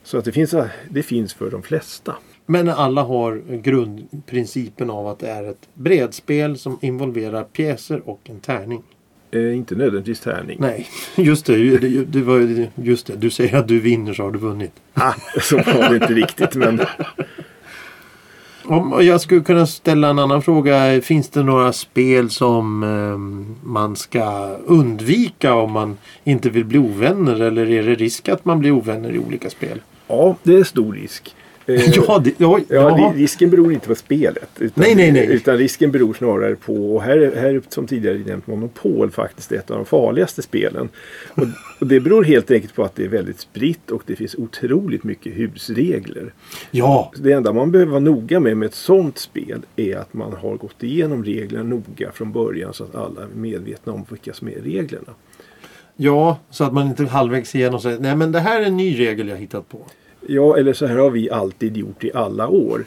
Så 0.04 0.18
att 0.18 0.25
det 0.25 0.32
finns, 0.32 0.56
det 0.90 1.04
finns 1.04 1.34
för 1.34 1.52
de 1.52 1.62
flesta. 1.63 2.16
Men 2.46 2.70
alla 2.70 3.04
har 3.04 3.58
grundprincipen 3.58 4.90
av 4.90 5.08
att 5.08 5.20
det 5.20 5.30
är 5.30 5.44
ett 5.44 5.70
brädspel 5.74 6.58
som 6.58 6.78
involverar 6.82 7.44
pjäser 7.44 8.10
och 8.10 8.20
en 8.24 8.40
tärning. 8.40 8.84
Eh, 9.34 9.58
inte 9.58 9.75
nödvändigtvis 9.75 10.20
tärning. 10.20 10.58
Nej, 10.60 10.88
just 11.16 11.46
det, 11.46 11.78
det, 11.78 12.04
det 12.06 12.22
var, 12.22 12.36
ju- 12.40 12.68
just 12.75 13.08
det. 13.08 13.16
Du 13.16 13.30
säger 13.30 13.56
att 13.58 13.68
du 13.68 13.80
vinner 13.80 14.13
så 14.13 14.24
har 14.24 14.32
du 14.32 14.40
vunnit. 14.40 14.72
Ah, 14.94 15.13
så 15.42 15.58
var 15.58 15.90
det 15.90 15.96
inte 15.96 16.13
riktigt. 16.13 16.56
Men 16.56 16.82
Om 18.66 18.98
jag 19.02 19.22
skulle 19.22 19.42
kunna 19.42 19.68
ställa 19.68 20.10
en 20.10 20.20
annan 20.20 20.42
fråga. 20.42 21.02
Finns 21.02 21.30
det 21.30 21.44
några 21.44 21.74
spel 21.74 22.30
som 22.30 22.84
ehm, 22.84 23.56
man 23.63 23.96
ska 23.96 24.56
undvika 24.66 25.54
om 25.54 25.72
man 25.72 25.98
inte 26.24 26.50
vill 26.50 26.66
bli 26.66 26.78
ovänner? 26.80 27.42
Eller 27.42 27.70
är 27.72 27.84
det 27.84 27.96
risk 27.96 28.30
att 28.30 28.46
man 28.46 28.60
blir 28.60 28.72
ovänner 28.72 29.12
i 29.16 29.20
olika 29.20 29.50
spel? 29.50 29.82
ja, 30.08 30.36
det 30.44 30.56
är 30.56 30.63
stor 30.63 30.94
risk. 30.94 31.36
Eh, 31.65 31.82
Ja, 32.08 32.20
det, 32.24 32.34
ja, 32.38 32.60
Ja, 32.70 33.13
risken 33.15 33.50
beror 33.50 33.74
inte 33.74 33.88
på 33.88 33.96
spelet. 33.96 34.50
Utan, 34.60 34.84
Nej, 34.84 34.96
nej, 34.96 35.12
nej. 35.12 35.25
Utan 35.25 35.58
risken 35.58 35.91
beror 35.91 36.13
snarare 36.13 36.55
på, 36.55 36.96
och 36.96 37.01
här, 37.01 37.34
här 37.36 37.62
som 37.70 37.88
tidigare 37.88 38.17
nämnt, 38.17 38.48
Monopol 38.48 39.12
faktiskt 39.12 39.51
ett 39.51 39.72
av 39.72 39.77
de 39.77 39.86
farligaste 39.86 40.41
spelen. 40.41 40.89
Och, 41.29 41.43
och 41.79 41.88
det 41.88 42.00
beror 42.00 42.24
helt 42.24 42.51
enkelt 42.51 42.75
på 42.75 42.84
att 42.84 42.96
det 42.96 43.03
är 43.05 43.10
väldigt 43.10 43.39
spritt 43.39 43.91
och 43.91 44.03
det 44.05 44.15
finns 44.15 44.36
otroligt 44.36 45.03
mycket 45.03 45.34
husregler. 45.34 46.34
ja. 46.72 47.12
Det 47.17 47.32
enda 47.32 47.53
man 47.53 47.72
behöver 47.72 47.91
vara 47.91 48.00
noga 48.00 48.39
med 48.39 48.58
med 48.58 48.65
ett 48.65 48.75
sånt 48.75 49.17
spel 49.17 49.62
är 49.75 49.98
att 49.98 50.13
man 50.13 50.34
har 50.34 50.55
gått 50.55 50.84
igenom 50.84 51.24
reglerna 51.24 51.63
noga 51.63 52.12
från 52.13 52.32
början 52.32 52.74
så 52.74 52.84
att 52.84 52.96
alla 52.96 53.22
är 53.22 53.27
medvetna 53.36 53.93
om 53.93 54.05
vilka 54.10 54.34
som 54.34 54.48
är 54.48 54.62
reglerna. 54.63 55.13
Ja, 55.96 56.38
så 56.50 56.63
att 56.63 56.74
man 56.74 56.88
inte 56.88 57.05
halvvägs 57.05 57.55
igenom 57.55 57.79
säger 57.79 58.00
nej 58.00 58.15
men 58.15 58.32
det 58.32 58.39
här 58.39 58.62
är 58.62 58.65
en 58.65 58.77
ny 58.77 59.00
regel 59.00 59.27
jag 59.27 59.38
hittat 59.38 59.70
på. 59.70 59.77
Ja, 60.27 60.58
eller 60.58 60.74
så 60.74 60.86
här 60.86 60.96
har 60.98 61.10
vi 61.10 61.30
alltid 61.30 61.77
gjort 61.77 62.03
i 62.03 62.12
alla 62.13 62.48
år. 62.48 62.86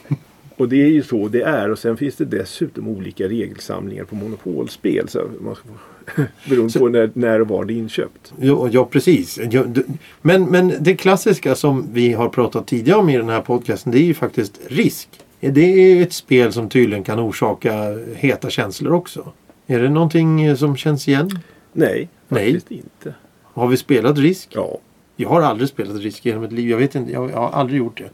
Och 0.57 0.69
det 0.69 0.83
är 0.83 0.89
ju 0.89 1.03
så 1.03 1.29
det 1.29 1.43
är. 1.43 1.71
Och 1.71 1.79
sen 1.79 1.97
finns 1.97 2.17
det 2.17 2.25
dessutom 2.25 2.89
olika 2.89 3.29
regelsamlingar 3.29 4.05
på 4.05 4.15
monopolspel. 4.15 5.09
Så 5.09 5.23
man 5.41 5.55
ska, 5.55 6.23
beroende 6.51 6.79
på 6.79 6.89
när, 6.89 7.11
när 7.15 7.41
och 7.41 7.49
var 7.49 7.65
det 7.65 7.73
är 7.73 7.77
inköpt. 7.77 8.33
Ja, 8.41 8.69
ja 8.73 8.85
precis. 8.85 9.39
Ja, 9.51 9.63
d- 9.65 9.83
Men, 10.23 10.45
men 10.45 10.73
det 10.81 10.95
klassiska 10.97 11.55
som 11.55 11.87
vi 11.93 12.13
har 12.13 12.29
pratat 12.29 12.67
tidigare 12.67 12.99
om 12.99 13.09
i 13.09 13.17
den 13.17 13.29
här 13.29 13.41
podcasten 13.41 13.93
det 13.93 13.99
är 13.99 14.05
ju 14.05 14.15
faktiskt 14.15 14.61
risk. 14.67 15.09
Det 15.41 15.61
är 15.61 16.03
ett 16.03 16.13
spel 16.13 16.53
som 16.53 16.69
tydligen 16.69 17.05
kan 17.05 17.21
orsaka 17.21 17.73
heta 18.15 18.51
känslor 18.51 18.93
också. 18.93 19.33
Är 19.67 19.81
det 19.83 19.89
någonting 19.89 20.57
som 20.57 20.77
känns 20.77 21.09
igen? 21.09 21.31
Nej, 21.73 22.09
Nej. 22.29 22.45
faktiskt 22.53 22.71
inte. 22.71 23.15
Har 23.43 23.69
vi 23.69 23.77
spelat 23.77 24.19
risk? 24.19 24.49
Ja, 24.55 24.79
jag 25.17 25.29
har 25.29 25.43
aldrig 25.43 25.69
spelat 25.69 25.97
risk 25.97 26.27
genom 26.27 26.43
mitt 26.43 26.53
liv. 26.53 26.71
Jag, 26.71 26.79
vet 26.79 26.95
inte, 26.95 27.13
jag, 27.13 27.31
jag 27.31 27.37
har 27.37 27.51
aldrig 27.51 27.79
gjort 27.79 27.99
det. 27.99 28.11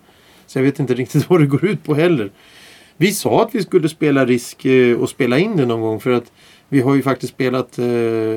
Så 0.46 0.58
jag 0.58 0.64
vet 0.64 0.78
inte 0.78 0.94
riktigt 0.94 1.30
vad 1.30 1.40
det 1.40 1.46
går 1.46 1.64
ut 1.64 1.84
på 1.84 1.94
heller. 1.94 2.30
Vi 2.96 3.12
sa 3.12 3.42
att 3.42 3.54
vi 3.54 3.62
skulle 3.62 3.88
spela 3.88 4.26
risk 4.26 4.64
eh, 4.64 5.00
och 5.00 5.08
spela 5.08 5.38
in 5.38 5.56
det 5.56 5.66
någon 5.66 5.80
gång 5.80 6.00
för 6.00 6.10
att 6.10 6.32
vi 6.68 6.80
har 6.80 6.94
ju 6.94 7.02
faktiskt 7.02 7.32
spelat 7.32 7.78
eh, 7.78 7.86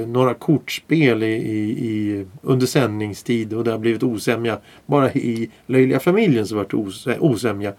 några 0.08 0.34
kortspel 0.34 1.24
i, 1.24 1.28
i, 1.28 1.90
i, 1.90 2.26
under 2.42 2.66
sändningstid 2.66 3.54
och 3.54 3.64
det 3.64 3.72
har 3.72 3.78
blivit 3.78 4.04
osämja. 4.04 4.60
Bara 4.86 5.14
i 5.14 5.50
Löjliga 5.66 6.00
familjen 6.00 6.48
så 6.48 6.56
vart 6.56 6.72
det 6.72 6.78
os, 6.78 7.08
osämja. 7.20 7.74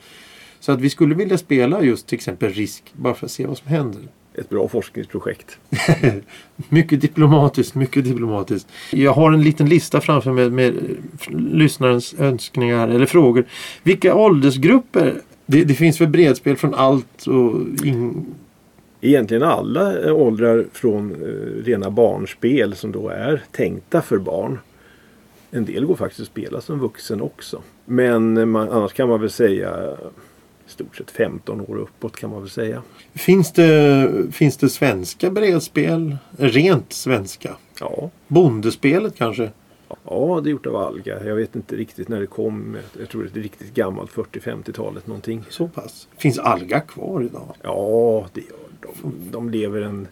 Så 0.61 0.73
att 0.73 0.81
vi 0.81 0.91
skulle 0.91 1.15
vilja 1.15 1.39
spela 1.39 1.83
just 1.83 2.07
till 2.07 2.17
exempel 2.17 2.53
risk 2.53 2.83
bara 2.93 3.15
för 3.15 3.27
att 3.27 3.33
se 3.33 3.47
vad 3.47 3.59
som 3.59 3.69
händer 3.69 4.03
ett 4.39 4.49
bra 4.49 4.69
forskningsprojekt. 4.69 5.59
Mycket 6.69 7.01
diplomatiskt, 7.01 7.75
mycket 7.75 8.05
diplomatiskt. 8.05 8.69
Jag 8.91 9.13
har 9.13 9.33
en 9.33 9.43
liten 9.43 9.69
lista 9.69 10.01
framför 10.01 10.33
mig 10.33 10.51
med 10.51 10.77
eh, 10.77 11.37
lyssnarens 11.37 12.15
önskningar 12.19 12.89
eller 12.89 13.07
frågor. 13.07 13.45
Vilka 13.83 14.15
åldersgrupper? 14.15 15.15
Det, 15.47 15.65
det 15.65 15.75
finns 15.75 16.01
väl 16.01 16.09
bredspel 16.09 16.57
från 16.57 16.75
allt 16.75 17.27
och 17.27 17.85
in... 17.87 18.27
Egentligen 19.01 19.43
alla 19.43 20.15
åldrar 20.15 20.67
från 20.73 21.11
eh, 21.11 21.65
rena 21.65 21.91
barnspel 21.91 22.75
som 22.75 22.93
då 22.93 23.09
är 23.09 23.43
tänkta 23.53 24.03
för 24.03 24.19
barn. 24.19 24.59
En 25.51 25.65
del 25.65 25.85
går 25.85 25.97
faktiskt 25.97 26.21
att 26.21 26.27
spela 26.27 26.61
som 26.61 26.79
vuxen 26.79 27.21
också. 27.21 27.63
Men 27.85 28.51
man, 28.51 28.69
annars 28.69 28.93
kan 28.93 29.09
man 29.09 29.21
väl 29.21 29.31
säga 29.31 29.97
stort 30.67 30.97
sett 30.97 31.11
15 31.11 31.61
år 31.61 31.77
uppåt 31.79 32.17
kan 32.17 32.31
man 32.31 32.41
väl 32.41 32.51
säga. 32.51 32.83
Finns 33.15 33.53
det, 33.53 34.11
finns 34.33 34.57
det 34.57 34.69
svenska 34.69 35.31
bredspel? 35.31 36.17
Rent 36.39 36.93
svenska? 36.93 37.57
Ja, 37.81 38.11
Bondespelet 38.29 39.17
kanske? 39.17 39.51
ja 40.05 40.41
det 40.45 40.49
är 40.49 40.51
gjort 40.51 40.67
av 40.67 40.77
Alga. 40.77 41.25
Jag 41.25 41.35
vet 41.35 41.57
inte 41.57 41.77
riktigt 41.77 42.09
när 42.09 42.21
det 42.21 42.27
kom. 42.27 42.77
Jag 42.99 43.09
tror 43.09 43.31
det 43.35 43.41
är 43.41 43.43
riktigt 43.43 43.75
gammalt 43.75 44.11
40-50-talet 44.11 45.07
någonting. 45.07 45.45
Så 45.49 45.69
pass. 45.69 46.09
Finns 46.19 46.39
Alga 46.39 46.81
kvar 46.81 47.23
idag? 47.23 47.55
Ja, 47.63 48.27
det 48.33 48.41
gör 48.41 48.59
de. 49.03 49.13
De 49.31 49.51
lever 49.51 49.81
en 49.83 50.09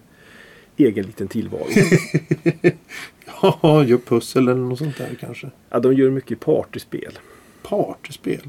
egen 0.77 1.07
liten 1.07 1.29
tillvaro. 1.29 1.67
Ja, 3.43 3.85
gör 3.85 3.99
pussel 3.99 4.49
eller 4.49 4.61
något 4.61 4.79
sånt 4.79 4.99
där 4.99 5.17
kanske. 5.21 5.51
ja, 5.71 5.81
de 5.81 5.95
gör 5.95 6.11
mycket 6.11 6.41
partyspel. 6.41 7.19
Partyspel. 7.63 8.41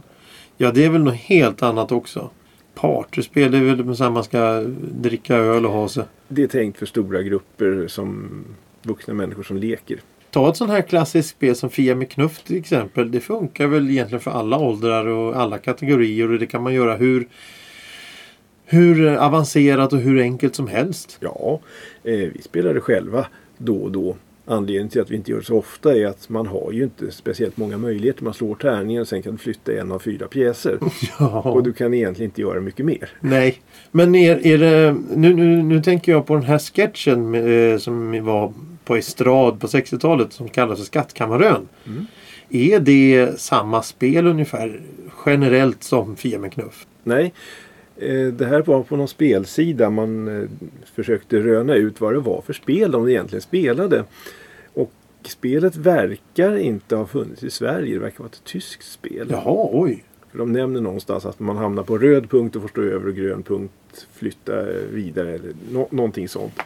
Ja, 0.58 0.72
det 0.72 0.86
är 0.86 0.90
väl 0.90 1.04
något 1.04 1.16
helt 1.16 1.64
annat 1.64 1.92
också. 1.92 2.30
Partyspel, 2.76 3.52
det 3.52 3.58
är 3.58 3.62
väl 3.62 3.96
så 3.96 4.04
här 4.04 4.12
man 4.12 4.24
ska 4.24 4.62
dricka 4.80 5.36
öl 5.36 5.66
och 5.66 5.72
ha 5.72 5.90
sig. 5.90 6.04
Det 6.28 6.44
är 6.44 6.48
tänkt 6.48 6.80
för 6.80 6.86
stora 6.86 7.22
grupper 7.22 7.88
som 7.88 8.30
vuxna 8.84 9.14
människor 9.14 9.44
som 9.44 9.58
leker. 9.58 10.00
Ta 10.32 10.50
ett 10.50 10.58
sånt 10.58 10.72
här 10.72 10.82
klassiskt 10.82 11.30
spel 11.30 11.56
som 11.56 11.70
Fia 11.70 11.96
med 11.96 12.10
knuff 12.10 12.44
till 12.44 12.58
exempel. 12.58 13.12
Det 13.12 13.20
funkar 13.20 13.68
väl 13.68 13.90
egentligen 13.90 14.22
för 14.22 14.32
alla 14.32 14.58
åldrar 14.58 15.06
och 15.06 15.36
alla 15.36 15.58
kategorier 15.58 16.32
och 16.32 16.40
det 16.40 16.46
kan 16.46 16.64
man 16.64 16.74
göra 16.74 16.96
hur, 16.96 17.28
hur 18.66 19.16
avancerat 19.16 19.94
och 19.94 20.00
hur 20.00 20.22
enkelt 20.22 20.56
som 20.56 20.68
helst. 20.68 21.18
Ja, 21.20 21.60
eh, 22.04 22.12
vi 22.14 22.42
spelar 22.42 22.74
det 22.74 22.82
själva 22.82 23.26
då 23.58 23.78
och 23.78 23.92
då. 23.92 24.16
Anledningen 24.48 24.90
till 24.90 25.02
att 25.02 25.12
vi 25.12 25.16
inte 25.16 25.32
gör 25.32 25.40
det 25.40 25.46
så 25.46 25.58
ofta 25.58 25.98
är 25.98 26.06
att 26.06 26.30
man 26.30 26.48
har 26.48 26.72
ju 26.72 26.84
inte 26.84 27.12
speciellt 27.12 27.58
många 27.58 27.78
möjligheter. 27.78 28.24
Man 28.24 28.34
slår 28.34 28.56
tärningen 28.56 29.02
och 29.02 29.08
sen 29.08 29.22
kan 29.22 29.32
du 29.32 29.38
flytta 29.38 29.74
en 29.74 29.92
av 29.92 30.00
fyra 30.00 30.28
pjäser. 30.28 30.80
Ja. 31.20 31.42
Och 31.42 31.64
du 31.64 31.74
kan 31.74 31.94
egentligen 31.94 32.30
inte 32.32 32.42
göra 32.42 32.62
mycket 32.62 32.86
mer. 32.86 33.10
Nej, 33.20 33.62
men 33.92 34.16
är, 34.16 34.48
är 34.48 34.58
det, 34.58 34.96
nu, 35.16 35.34
nu, 35.34 35.64
nu 35.64 35.82
tänker 35.82 36.12
jag 36.12 36.26
på 36.26 36.34
den 36.34 36.44
här 36.44 36.60
sketchen 36.60 37.36
eh, 37.36 37.78
som 37.78 38.26
var 38.26 38.54
på 38.86 38.96
estrad 38.96 39.60
på 39.60 39.68
60-talet 39.68 40.34
som 40.34 40.50
kallas 40.50 40.80
för 40.80 40.86
Skattkammarön. 40.86 41.68
Mm. 41.86 42.06
Är 42.50 42.80
det 42.80 43.40
samma 43.40 43.82
spel 43.82 44.28
ungefär 44.28 44.82
generellt 45.26 45.84
som 45.84 46.16
Fia 46.16 46.40
med 46.40 46.54
knuff? 46.54 46.88
Nej, 47.04 47.34
Det 48.34 48.46
här 48.46 48.62
var 48.62 48.84
på 48.84 48.96
någon 48.96 49.08
spelsida 49.08 49.90
man 49.90 50.28
eh, 50.42 50.50
försökte 50.94 51.40
röna 51.40 51.76
ut 51.76 52.02
vad 52.02 52.14
det 52.14 52.20
var 52.20 52.42
för 52.42 52.54
spel 52.54 52.92
de 52.92 53.10
egentligen 53.10 53.42
spelade. 53.42 54.04
Och 54.74 54.92
spelet 55.24 55.76
verkar 55.76 56.58
inte 56.58 56.96
ha 56.96 57.06
funnits 57.06 57.44
i 57.44 57.50
Sverige. 57.50 57.94
Det 57.94 58.00
verkar 58.00 58.20
vara 58.20 58.30
ett 58.30 58.44
tyskt 58.44 58.92
spel. 58.92 59.28
Jaha, 59.32 59.70
oj. 59.72 60.04
För 60.32 60.38
de 60.38 60.52
nämner 60.52 60.82
någonstans 60.82 61.26
att 61.26 61.40
man 61.40 61.58
hamnar 61.58 61.84
på 61.84 61.98
röd 61.98 62.30
punkt 62.30 62.56
och 62.56 62.62
får 62.62 62.70
stå 62.70 62.82
över 62.82 63.08
och 63.08 63.16
grön 63.16 63.44
punkt 63.44 64.08
flytta 64.14 64.64
vidare 64.92 65.34
eller 65.34 65.54
nå- 65.72 65.88
någonting 65.92 66.28
sånt. 66.30 66.60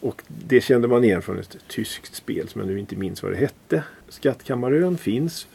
Och 0.00 0.22
det 0.28 0.60
kände 0.60 0.88
man 0.88 1.04
igen 1.04 1.22
från 1.22 1.38
ett 1.38 1.56
tyskt 1.68 2.14
spel 2.14 2.48
som 2.48 2.60
jag 2.60 2.68
nu 2.68 2.78
inte 2.78 2.96
minns 2.96 3.22
vad 3.22 3.32
det 3.32 3.36
hette. 3.38 3.82
Skattkammarön 4.08 4.96
finns. 4.98 5.46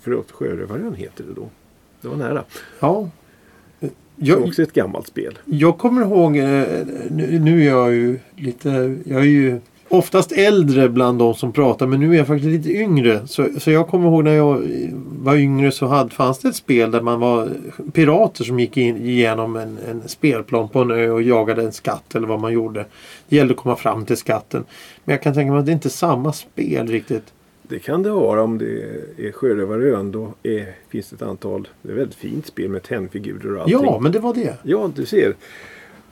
Förlåt, 0.00 0.30
Sjörövarön 0.32 0.94
heter 0.94 1.24
det 1.24 1.32
då. 1.34 1.48
Det 2.00 2.08
var 2.08 2.16
nära. 2.16 2.44
Ja. 2.80 3.10
Det 4.16 4.30
är 4.30 4.34
Jag, 4.34 4.44
också 4.44 4.62
ett 4.62 4.72
gammalt 4.72 5.06
spel. 5.06 5.38
jag 5.44 5.78
kommer 5.78 6.02
ihåg, 6.02 6.36
eh, 6.36 6.44
nu, 7.10 7.38
nu 7.38 7.62
är 7.62 7.66
jag 7.66 7.92
ju 7.92 8.18
lite, 8.36 8.96
jag 9.04 9.20
är 9.20 9.24
ju 9.24 9.60
oftast 9.88 10.32
äldre 10.32 10.88
bland 10.88 11.18
de 11.18 11.34
som 11.34 11.52
pratar 11.52 11.86
men 11.86 12.00
nu 12.00 12.12
är 12.12 12.18
jag 12.18 12.26
faktiskt 12.26 12.50
lite 12.50 12.72
yngre. 12.72 13.26
Så, 13.26 13.48
så 13.58 13.70
jag 13.70 13.88
kommer 13.88 14.08
ihåg 14.08 14.24
när 14.24 14.32
jag 14.32 14.62
var 15.22 15.36
yngre 15.36 15.72
så 15.72 15.86
hade, 15.86 16.10
fanns 16.10 16.38
det 16.38 16.48
ett 16.48 16.56
spel 16.56 16.90
där 16.90 17.00
man 17.00 17.20
var 17.20 17.48
pirater 17.92 18.44
som 18.44 18.60
gick 18.60 18.76
in, 18.76 18.96
igenom 18.96 19.56
en, 19.56 19.78
en 19.90 20.08
spelplan 20.08 20.68
på 20.68 20.78
en 20.80 20.90
ö 20.90 21.10
och 21.10 21.22
jagade 21.22 21.62
en 21.62 21.72
skatt 21.72 22.14
eller 22.14 22.26
vad 22.26 22.40
man 22.40 22.52
gjorde. 22.52 22.86
Det 23.28 23.36
gällde 23.36 23.54
att 23.54 23.60
komma 23.60 23.76
fram 23.76 24.04
till 24.06 24.16
skatten. 24.16 24.64
Men 25.04 25.12
jag 25.12 25.22
kan 25.22 25.34
tänka 25.34 25.50
mig 25.52 25.60
att 25.60 25.66
det 25.66 25.72
inte 25.72 25.88
är 25.88 25.90
samma 25.90 26.32
spel 26.32 26.86
riktigt. 26.86 27.24
Det 27.68 27.78
kan 27.78 28.02
det 28.02 28.10
vara 28.10 28.42
om 28.42 28.58
det 28.58 28.82
är 29.16 29.32
Sjörövarön. 29.32 30.12
Då 30.12 30.34
är, 30.42 30.74
finns 30.88 31.10
det 31.10 31.16
ett 31.16 31.22
antal, 31.22 31.68
det 31.82 31.88
är 31.88 31.92
ett 31.92 31.98
väldigt 31.98 32.18
fint 32.18 32.46
spel 32.46 32.68
med 32.68 32.82
tennfigurer 32.82 33.54
och 33.54 33.62
allting. 33.62 33.78
Ja, 33.82 33.98
men 34.00 34.12
det 34.12 34.18
var 34.18 34.34
det. 34.34 34.56
Ja, 34.62 34.90
du 34.96 35.06
ser. 35.06 35.34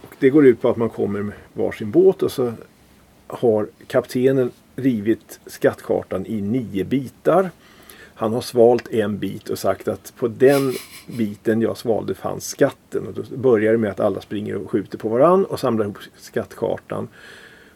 Och 0.00 0.14
det 0.18 0.30
går 0.30 0.46
ut 0.46 0.62
på 0.62 0.68
att 0.68 0.76
man 0.76 0.88
kommer 0.88 1.22
med 1.22 1.34
varsin 1.52 1.90
båt 1.90 2.22
och 2.22 2.32
så 2.32 2.52
har 3.26 3.66
kaptenen 3.86 4.50
rivit 4.76 5.40
skattkartan 5.46 6.26
i 6.26 6.40
nio 6.40 6.84
bitar. 6.84 7.50
Han 8.14 8.32
har 8.32 8.40
svalt 8.40 8.88
en 8.88 9.18
bit 9.18 9.48
och 9.50 9.58
sagt 9.58 9.88
att 9.88 10.12
på 10.16 10.28
den 10.28 10.72
biten 11.06 11.62
jag 11.62 11.76
svalde 11.76 12.14
fanns 12.14 12.48
skatten. 12.48 13.06
Och 13.06 13.14
då 13.14 13.36
börjar 13.36 13.72
det 13.72 13.78
med 13.78 13.90
att 13.90 14.00
alla 14.00 14.20
springer 14.20 14.56
och 14.56 14.70
skjuter 14.70 14.98
på 14.98 15.08
varann 15.08 15.44
och 15.44 15.60
samlar 15.60 15.84
ihop 15.84 15.98
skattkartan. 16.16 17.08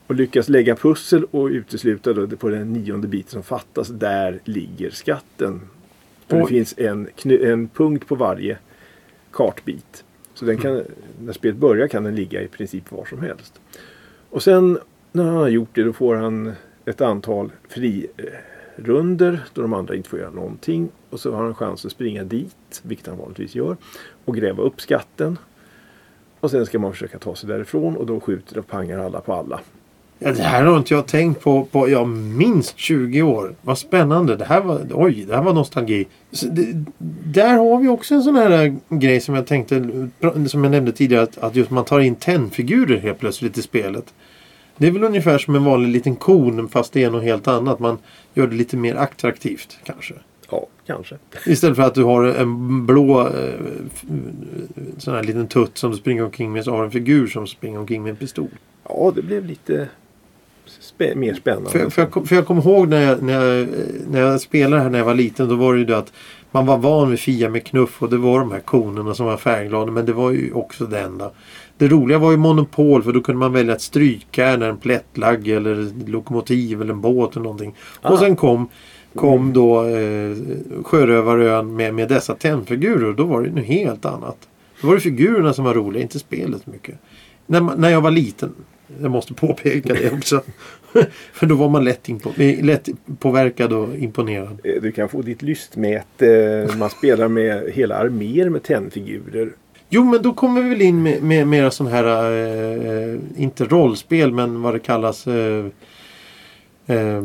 Och 0.06 0.14
lyckas 0.14 0.48
lägga 0.48 0.76
pussel 0.76 1.24
och 1.24 1.46
utesluta 1.46 2.12
då 2.12 2.36
på 2.36 2.48
den 2.48 2.72
nionde 2.72 3.08
biten 3.08 3.30
som 3.30 3.42
fattas. 3.42 3.88
Där 3.88 4.40
ligger 4.44 4.90
skatten. 4.90 5.60
För 6.26 6.36
det 6.36 6.46
finns 6.46 6.74
en, 6.78 7.08
en 7.24 7.68
punkt 7.68 8.08
på 8.08 8.14
varje 8.14 8.58
kartbit. 9.30 10.04
Så 10.34 10.44
den 10.44 10.58
kan, 10.58 10.82
när 11.20 11.32
spelet 11.32 11.56
börjar 11.56 11.88
kan 11.88 12.04
den 12.04 12.14
ligga 12.14 12.42
i 12.42 12.48
princip 12.48 12.92
var 12.92 13.04
som 13.04 13.20
helst. 13.20 13.60
Och 14.30 14.42
sen 14.42 14.78
när 15.12 15.24
han 15.24 15.34
har 15.34 15.48
gjort 15.48 15.68
det 15.72 15.82
då 15.82 15.92
får 15.92 16.14
han 16.14 16.52
ett 16.84 17.00
antal 17.00 17.52
frirunder 17.68 19.44
då 19.54 19.62
de 19.62 19.72
andra 19.72 19.94
inte 19.94 20.08
får 20.08 20.18
göra 20.18 20.30
någonting. 20.30 20.88
Och 21.10 21.20
så 21.20 21.32
har 21.32 21.44
han 21.44 21.54
chans 21.54 21.84
att 21.84 21.92
springa 21.92 22.24
dit, 22.24 22.80
vilket 22.82 23.06
han 23.06 23.18
vanligtvis 23.18 23.54
gör, 23.54 23.76
och 24.24 24.36
gräva 24.36 24.62
upp 24.62 24.80
skatten. 24.80 25.38
Och 26.40 26.50
sen 26.50 26.66
ska 26.66 26.78
man 26.78 26.92
försöka 26.92 27.18
ta 27.18 27.34
sig 27.34 27.48
därifrån 27.48 27.96
och 27.96 28.06
då 28.06 28.20
skjuter 28.20 28.58
och 28.58 28.66
pangar 28.66 28.98
alla 28.98 29.20
på 29.20 29.32
alla. 29.32 29.60
Ja, 30.18 30.32
det 30.32 30.42
här 30.42 30.64
har 30.64 30.78
inte 30.78 30.94
jag 30.94 31.06
tänkt 31.06 31.40
på 31.40 31.64
på 31.64 31.88
ja, 31.88 32.04
minst 32.04 32.78
20 32.78 33.22
år. 33.22 33.54
Vad 33.62 33.78
spännande. 33.78 34.36
Det 34.36 34.44
här 34.44 34.60
var, 34.60 34.80
oj, 34.94 35.24
det 35.28 35.36
här 35.36 35.42
var 35.42 35.52
nostalgi. 35.52 36.06
Det, 36.50 36.84
där 37.24 37.56
har 37.56 37.78
vi 37.78 37.88
också 37.88 38.14
en 38.14 38.22
sån 38.22 38.36
här 38.36 38.76
grej 38.88 39.20
som 39.20 39.34
jag 39.34 39.46
tänkte, 39.46 40.08
som 40.48 40.64
jag 40.64 40.70
nämnde 40.70 40.92
tidigare, 40.92 41.22
att, 41.22 41.38
att 41.38 41.56
just 41.56 41.70
man 41.70 41.84
tar 41.84 42.00
in 42.00 42.14
tennfigurer 42.14 42.98
helt 42.98 43.18
plötsligt 43.18 43.58
i 43.58 43.62
spelet. 43.62 44.14
Det 44.76 44.86
är 44.86 44.90
väl 44.90 45.04
ungefär 45.04 45.38
som 45.38 45.54
en 45.54 45.64
vanlig 45.64 45.88
liten 45.88 46.16
kon 46.16 46.68
fast 46.68 46.92
det 46.92 47.04
är 47.04 47.10
något 47.10 47.22
helt 47.22 47.48
annat. 47.48 47.78
Man 47.78 47.98
gör 48.34 48.46
det 48.46 48.56
lite 48.56 48.76
mer 48.76 48.94
attraktivt 48.94 49.78
kanske. 49.84 50.14
Ja, 50.50 50.66
kanske. 50.86 51.16
Istället 51.46 51.76
för 51.76 51.82
att 51.82 51.94
du 51.94 52.04
har 52.04 52.24
en 52.24 52.86
blå 52.86 53.20
eh, 53.20 53.54
sån 54.98 55.14
här 55.14 55.22
liten 55.22 55.48
tutt 55.48 55.78
som 55.78 55.90
du 55.90 55.96
springer 55.96 56.24
omkring 56.24 56.52
med 56.52 56.64
så 56.64 56.70
har 56.70 56.78
du 56.78 56.84
en 56.84 56.90
figur 56.90 57.26
som 57.26 57.46
springer 57.46 57.78
omkring 57.78 58.02
med 58.02 58.10
en 58.10 58.16
pistol. 58.16 58.48
Ja, 58.88 59.12
det 59.14 59.22
blev 59.22 59.46
lite 59.46 59.88
spä- 60.68 61.14
mer 61.14 61.34
spännande. 61.34 61.70
För, 61.70 61.90
för, 61.90 62.02
jag, 62.02 62.28
för 62.28 62.36
jag 62.36 62.46
kommer 62.46 62.62
ihåg 62.62 62.88
när 62.88 63.02
jag, 63.02 63.22
när, 63.22 63.44
jag, 63.44 63.68
när 64.10 64.20
jag 64.20 64.40
spelade 64.40 64.82
här 64.82 64.90
när 64.90 64.98
jag 64.98 65.06
var 65.06 65.14
liten. 65.14 65.48
Då 65.48 65.54
var 65.54 65.72
det 65.72 65.78
ju 65.78 65.84
det 65.84 65.98
att 65.98 66.12
man 66.50 66.66
var 66.66 66.78
van 66.78 67.10
vid 67.10 67.20
Fia 67.20 67.48
med 67.48 67.64
knuff 67.66 68.02
och 68.02 68.10
det 68.10 68.16
var 68.16 68.38
de 68.38 68.52
här 68.52 68.60
konerna 68.60 69.14
som 69.14 69.26
var 69.26 69.36
färgglada. 69.36 69.92
Men 69.92 70.06
det 70.06 70.12
var 70.12 70.30
ju 70.30 70.52
också 70.52 70.86
det 70.86 71.00
enda. 71.00 71.30
Det 71.78 71.88
roliga 71.88 72.18
var 72.18 72.30
ju 72.30 72.36
Monopol 72.36 73.02
för 73.02 73.12
då 73.12 73.20
kunde 73.20 73.38
man 73.38 73.52
välja 73.52 73.74
ett 73.74 73.80
strykjärn, 73.80 74.62
en 74.62 74.76
plättlagg 74.76 75.48
eller 75.48 76.08
lokomotiv 76.10 76.82
eller 76.82 76.92
en 76.92 77.00
båt 77.00 77.32
eller 77.32 77.42
någonting. 77.44 77.74
Ah. 78.02 78.12
Och 78.12 78.18
sen 78.18 78.36
kom, 78.36 78.68
kom 79.14 79.52
då 79.52 79.84
eh, 79.84 80.36
Sjörövarön 80.84 81.76
med, 81.76 81.94
med 81.94 82.08
dessa 82.08 82.34
tennfigurer 82.34 83.12
då 83.12 83.24
var 83.24 83.42
det 83.42 83.50
något 83.50 83.64
helt 83.64 84.04
annat. 84.04 84.36
Då 84.80 84.88
var 84.88 84.94
det 84.94 85.00
figurerna 85.00 85.52
som 85.52 85.64
var 85.64 85.74
roliga, 85.74 86.02
inte 86.02 86.18
spelet 86.18 86.66
mycket. 86.66 86.94
När, 87.46 87.60
när 87.60 87.90
jag 87.90 88.00
var 88.00 88.10
liten. 88.10 88.54
Jag 89.02 89.10
måste 89.10 89.34
påpeka 89.34 89.94
det 89.94 90.12
också. 90.12 90.42
För 91.32 91.46
då 91.46 91.54
var 91.54 91.68
man 91.68 91.84
lätt, 91.84 92.08
eh, 92.08 92.64
lätt 92.64 92.88
påverkad 93.18 93.72
och 93.72 93.96
imponerad. 93.96 94.60
Eh, 94.64 94.82
Du 94.82 94.92
kan 94.92 95.08
få 95.08 95.22
ditt 95.22 95.42
lystmäte. 95.42 96.68
Man 96.78 96.90
spelar 96.90 97.28
med 97.28 97.70
hela 97.72 97.96
arméer 97.96 98.48
med 98.48 98.62
tennfigurer. 98.62 99.52
Jo 99.88 100.04
men 100.04 100.22
då 100.22 100.32
kommer 100.34 100.62
vi 100.62 100.68
väl 100.68 100.82
in 100.82 101.02
med, 101.02 101.22
med 101.22 101.46
mera 101.48 101.70
sån 101.70 101.86
här, 101.86 102.04
eh, 102.04 102.92
eh, 103.12 103.18
inte 103.36 103.64
rollspel 103.64 104.32
men 104.32 104.62
vad 104.62 104.74
det 104.74 104.78
kallas. 104.78 105.26
Eh, 105.26 105.66
eh, 106.86 107.22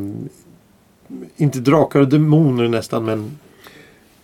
inte 1.38 1.60
drakar 1.60 2.00
och 2.00 2.08
demoner 2.10 2.68
nästan 2.68 3.06
men 3.06 3.38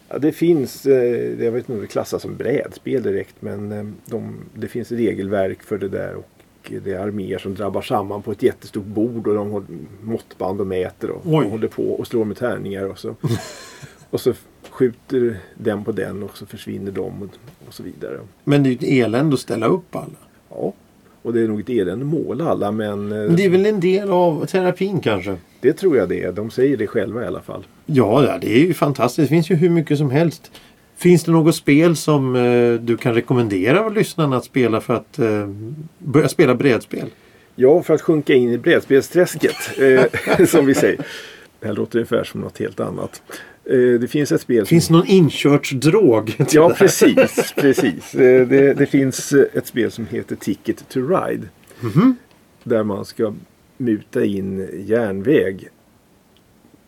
Ja, 0.09 0.17
det 0.17 0.31
finns, 0.31 0.85
eh, 0.85 1.43
jag 1.43 1.51
vet 1.51 1.55
inte 1.55 1.73
om 1.73 1.81
det 1.81 1.87
klassas 1.87 2.21
som 2.21 2.35
brädspel 2.37 3.03
direkt 3.03 3.35
men 3.39 3.71
eh, 3.71 3.85
de, 4.05 4.35
det 4.53 4.67
finns 4.67 4.91
regelverk 4.91 5.63
för 5.63 5.77
det 5.77 5.87
där 5.89 6.15
och 6.15 6.29
det 6.69 6.93
är 6.93 6.99
arméer 6.99 7.37
som 7.37 7.55
drabbar 7.55 7.81
samman 7.81 8.21
på 8.21 8.31
ett 8.31 8.43
jättestort 8.43 8.85
bord 8.85 9.27
och 9.27 9.35
de 9.35 9.51
har 9.51 9.63
måttband 10.01 10.61
och 10.61 10.67
mäter 10.67 11.09
och 11.09 11.21
de 11.23 11.51
håller 11.51 11.67
på 11.67 11.83
och 11.83 12.07
slår 12.07 12.25
med 12.25 12.37
tärningar 12.37 12.83
och 12.83 12.99
så, 12.99 13.15
och 14.09 14.21
så 14.21 14.33
skjuter 14.69 15.39
den 15.55 15.83
på 15.83 15.91
den 15.91 16.23
och 16.23 16.37
så 16.37 16.45
försvinner 16.45 16.91
de 16.91 17.23
och, 17.23 17.29
och 17.67 17.73
så 17.73 17.83
vidare. 17.83 18.19
Men 18.43 18.63
det 18.63 18.69
är 18.69 18.71
ju 18.71 18.75
ett 18.75 19.05
elände 19.05 19.33
att 19.33 19.39
ställa 19.39 19.65
upp 19.65 19.95
alla. 19.95 20.17
Ja, 20.49 20.73
och 21.21 21.33
det 21.33 21.41
är 21.41 21.47
nog 21.47 21.59
ett 21.59 21.69
elände 21.69 22.05
att 22.05 22.11
måla 22.11 22.49
alla 22.49 22.71
men 22.71 23.11
eh, 23.11 23.31
det 23.31 23.45
är 23.45 23.49
väl 23.49 23.65
en 23.65 23.79
del 23.79 24.11
av 24.11 24.45
terapin 24.45 24.99
kanske? 24.99 25.37
det 25.61 25.73
tror 25.73 25.97
jag 25.97 26.09
det 26.09 26.23
är. 26.23 26.31
De 26.31 26.51
säger 26.51 26.77
det 26.77 26.87
själva 26.87 27.23
i 27.23 27.27
alla 27.27 27.41
fall. 27.41 27.65
Ja, 27.85 28.37
det 28.41 28.55
är 28.55 28.65
ju 28.65 28.73
fantastiskt. 28.73 29.29
Det 29.29 29.35
finns 29.35 29.51
ju 29.51 29.55
hur 29.55 29.69
mycket 29.69 29.97
som 29.97 30.11
helst. 30.11 30.51
Finns 30.97 31.23
det 31.23 31.31
något 31.31 31.55
spel 31.55 31.95
som 31.95 32.35
eh, 32.35 32.73
du 32.73 32.97
kan 32.97 33.13
rekommendera 33.13 33.89
lyssnarna 33.89 34.37
att 34.37 34.45
spela 34.45 34.81
för 34.81 34.93
att 34.93 35.19
eh, 35.19 35.49
börja 35.97 36.29
spela 36.29 36.55
brädspel? 36.55 37.07
Ja, 37.55 37.83
för 37.83 37.93
att 37.93 38.01
sjunka 38.01 38.33
in 38.33 38.51
i 38.51 38.57
brädspelsträsket, 38.57 39.55
eh, 39.77 40.45
som 40.45 40.65
vi 40.65 40.75
säger. 40.75 40.97
Det 41.59 41.67
här 41.67 41.73
låter 41.73 41.99
ungefär 41.99 42.23
som 42.23 42.41
något 42.41 42.57
helt 42.57 42.79
annat. 42.79 43.21
Eh, 43.65 43.99
det 43.99 44.07
finns 44.07 44.31
ett 44.31 44.41
spel 44.41 44.57
som... 44.57 44.67
Finns 44.67 44.89
någon 44.89 45.07
inkörtsdrog? 45.07 46.35
Ja, 46.51 46.73
precis. 46.77 47.53
precis. 47.55 48.15
Eh, 48.15 48.47
det, 48.47 48.73
det 48.73 48.85
finns 48.85 49.31
eh, 49.33 49.45
ett 49.53 49.67
spel 49.67 49.91
som 49.91 50.07
heter 50.07 50.35
Ticket 50.35 50.89
to 50.89 50.99
Ride. 50.99 51.47
Mhm. 51.79 52.15
Där 52.63 52.83
man 52.83 53.05
ska 53.05 53.33
muta 53.77 54.25
in 54.25 54.69
järnväg 54.85 55.67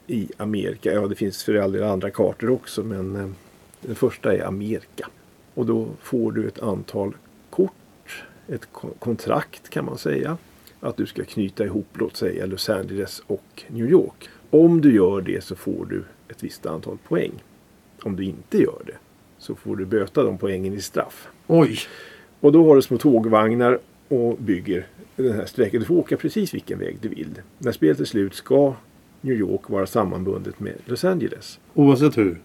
i 0.08 0.28
Amerika. 0.38 0.94
Ja, 0.94 1.08
det 1.08 1.16
finns 1.16 1.44
för 1.44 1.56
all 1.56 1.72
del 1.72 1.84
andra 1.84 2.10
kartor 2.10 2.50
också, 2.50 2.84
men 2.84 3.36
den 3.82 3.96
första 3.96 4.34
är 4.36 4.44
Amerika. 4.46 5.08
Och 5.54 5.66
då 5.66 5.88
får 6.02 6.32
du 6.32 6.48
ett 6.48 6.60
antal 6.60 7.16
kort, 7.50 8.24
ett 8.48 8.68
ko- 8.72 8.94
kontrakt 9.00 9.70
kan 9.70 9.86
man 9.86 9.98
säga. 9.98 10.38
Att 10.80 10.98
du 10.98 11.06
ska 11.06 11.24
knyta 11.24 11.66
ihop, 11.66 11.88
låt 11.94 12.16
säga 12.18 12.46
Los 12.46 12.70
Angeles 12.70 13.24
och 13.28 13.64
New 13.68 13.90
York. 13.90 14.30
Om 14.50 14.82
du 14.82 14.96
gör 14.96 15.22
det 15.22 15.44
så 15.44 15.56
får 15.56 15.86
du 15.90 16.04
ett 16.30 16.44
visst 16.44 16.66
antal 16.66 16.98
poäng. 17.08 17.32
Om 18.04 18.16
du 18.16 18.24
inte 18.24 18.58
gör 18.58 18.82
det 18.86 18.96
så 19.38 19.56
får 19.56 19.76
du 19.76 19.86
böta 19.86 20.24
de 20.24 20.38
poängen 20.38 20.74
i 20.74 20.82
straff. 20.82 21.28
Oj, 21.48 21.78
Och 22.40 22.52
då 22.52 22.68
har 22.68 22.76
du 22.76 22.82
små 22.82 22.98
tågvagnar 22.98 23.80
och 24.08 24.38
bygger 24.38 24.88
den 25.16 25.34
här 25.34 25.46
sträckan. 25.46 25.80
Du 25.80 25.86
får 25.86 25.96
åka 25.96 26.18
precis 26.18 26.54
vilken 26.54 26.80
väg 26.80 26.98
du 27.02 27.08
vill. 27.10 27.42
När 27.58 27.72
spelet 27.72 28.00
är 28.00 28.06
slut 28.06 28.34
ska 28.34 28.74
New 29.22 29.36
York 29.36 29.70
vara 29.70 29.86
sammanbundet 29.88 30.60
med 30.60 30.74
Los 30.86 31.04
Angeles. 31.04 31.60
oavsett 31.74 32.18
hur. 32.18 32.40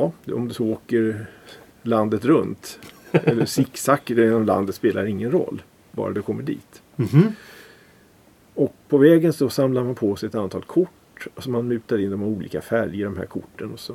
Ja, 0.00 0.12
om 0.26 0.48
du 0.48 0.54
så 0.54 0.64
åker 0.64 1.26
landet 1.82 2.24
runt 2.24 2.78
eller 3.12 3.44
zigzag 3.56 4.00
genom 4.06 4.44
landet 4.44 4.74
spelar 4.74 5.04
ingen 5.04 5.30
roll. 5.30 5.62
Bara 5.92 6.12
du 6.12 6.22
kommer 6.22 6.42
dit. 6.42 6.82
Mhm. 6.96 7.32
Och 8.54 8.74
på 8.88 8.98
vägen 8.98 9.32
så 9.32 9.48
samlar 9.50 9.84
man 9.84 9.94
på 9.94 10.16
sig 10.16 10.26
ett 10.26 10.34
antal 10.34 10.62
kort. 10.62 11.26
Och 11.34 11.42
så 11.42 11.50
man 11.50 11.68
mutar 11.68 11.98
in 11.98 12.10
de 12.10 12.22
olika 12.22 12.60
färger 12.60 13.04
de 13.04 13.16
här 13.16 13.26
korten. 13.26 13.72
Och 13.72 13.80
så 13.80 13.94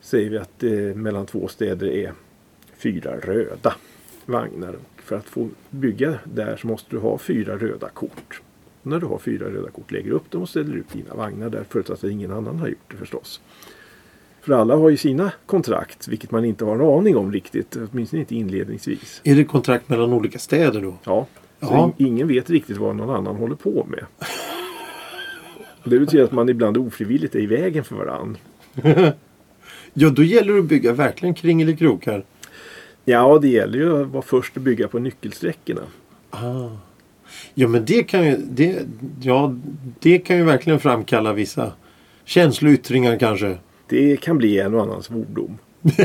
säger 0.00 0.30
vi 0.30 0.38
att 0.38 0.62
eh, 0.62 0.70
mellan 0.72 1.26
två 1.26 1.48
städer 1.48 1.86
är 1.86 2.12
fyra 2.76 3.16
röda. 3.16 3.74
vagnar. 4.26 4.74
Och 4.74 5.02
för 5.02 5.16
att 5.16 5.24
få 5.24 5.48
bygga 5.70 6.18
där 6.24 6.56
så 6.56 6.66
måste 6.66 6.90
du 6.90 6.98
ha 6.98 7.18
fyra 7.18 7.56
röda 7.56 7.88
kort. 7.88 8.42
Och 8.82 8.86
när 8.86 9.00
du 9.00 9.06
har 9.06 9.18
fyra 9.18 9.50
röda 9.50 9.70
kort 9.70 9.90
lägger 9.90 10.10
du 10.10 10.16
upp 10.16 10.30
dem 10.30 10.42
och 10.42 10.48
ställer 10.48 10.76
ut 10.76 10.92
dina 10.92 11.14
vagnar 11.14 11.50
där 11.50 11.64
förutsatt 11.68 12.04
att 12.04 12.10
ingen 12.10 12.32
annan 12.32 12.58
har 12.58 12.68
gjort 12.68 12.90
det 12.90 12.96
förstås. 12.96 13.40
För 14.48 14.54
alla 14.54 14.76
har 14.76 14.88
ju 14.90 14.96
sina 14.96 15.32
kontrakt 15.46 16.08
vilket 16.08 16.30
man 16.30 16.44
inte 16.44 16.64
har 16.64 16.74
en 16.74 16.80
aning 16.80 17.16
om 17.16 17.32
riktigt. 17.32 17.76
Åtminstone 17.92 18.20
inte 18.20 18.34
inledningsvis. 18.34 19.20
Är 19.24 19.34
det 19.36 19.44
kontrakt 19.44 19.88
mellan 19.88 20.12
olika 20.12 20.38
städer 20.38 20.80
då? 20.82 20.94
Ja, 21.04 21.26
så 21.60 21.92
in- 21.98 22.06
ingen 22.06 22.28
vet 22.28 22.50
riktigt 22.50 22.76
vad 22.76 22.96
någon 22.96 23.10
annan 23.16 23.36
håller 23.36 23.54
på 23.54 23.86
med. 23.90 24.04
Och 25.82 25.90
Det 25.90 25.98
betyder 25.98 26.24
att 26.24 26.32
man 26.32 26.48
ibland 26.48 26.76
ofrivilligt 26.76 27.34
är 27.34 27.38
i 27.38 27.46
vägen 27.46 27.84
för 27.84 27.96
varandra. 27.96 28.40
Ja, 29.94 30.10
då 30.10 30.22
gäller 30.22 30.52
det 30.52 30.58
att 30.58 30.64
bygga 30.64 30.92
verkligen 30.92 31.34
kringelikrokar. 31.34 32.24
Ja, 33.04 33.38
det 33.42 33.48
gäller 33.48 33.78
ju 33.78 34.02
att 34.02 34.08
vara 34.08 34.22
först 34.22 34.56
att 34.56 34.62
bygga 34.62 34.88
på 34.88 34.98
nyckelsträckorna. 34.98 35.80
Ah. 36.30 36.68
Ja, 37.54 37.68
men 37.68 37.84
det 37.84 38.02
kan 38.02 38.26
ju, 38.26 38.36
det, 38.36 38.86
ja, 39.22 39.54
det 40.00 40.18
kan 40.18 40.36
ju 40.36 40.42
verkligen 40.44 40.80
framkalla 40.80 41.32
vissa 41.32 41.72
känsloyttringar 42.24 43.18
kanske. 43.18 43.58
Det 43.88 44.16
kan 44.16 44.38
bli 44.38 44.58
en 44.58 44.74
och 44.74 44.82
annan 44.82 45.02
svordom. 45.02 45.58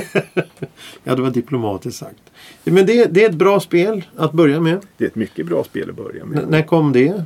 Ja, 1.04 1.16
det 1.16 1.22
var 1.22 1.30
diplomatiskt 1.32 2.00
sagt. 2.00 2.22
Men 2.64 2.86
det, 2.86 3.06
det 3.06 3.24
är 3.26 3.30
ett 3.30 3.36
bra 3.36 3.60
spel 3.60 4.04
att 4.16 4.32
börja 4.34 4.60
med. 4.60 4.80
Det 4.98 5.04
är 5.04 5.08
ett 5.10 5.16
mycket 5.16 5.46
bra 5.46 5.64
spel 5.64 5.90
att 5.90 5.96
börja 5.96 6.22
N- 6.24 6.30
med. 6.30 6.50
när 6.50 6.62
kom 6.62 6.92
det? 6.94 7.24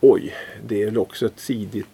Oj, 0.00 0.34
det 0.68 0.82
är 0.82 0.86
väl 0.86 0.98
också 0.98 1.26
ett 1.26 1.36
tidigt 1.36 1.86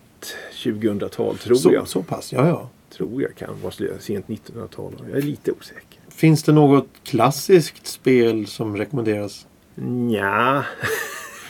2000-tal 0.52 1.38
tror 1.38 1.54
Så, 1.56 1.72
jag. 1.72 1.88
så 1.88 2.02
pass, 2.02 2.32
ja 2.32 2.46
ja. 2.48 2.70
Tror 2.96 3.22
jag 3.22 3.34
kan 3.34 3.60
vara 3.62 3.72
sent 4.00 4.26
1900-tal. 4.26 4.92
Jag 5.08 5.18
är 5.18 5.22
lite 5.22 5.52
osäker. 5.52 6.00
Finns 6.08 6.42
det 6.42 6.52
något 6.52 6.88
klassiskt 7.04 7.86
spel 7.86 8.46
som 8.46 8.76
rekommenderas? 8.76 9.46
Ja, 10.10 10.64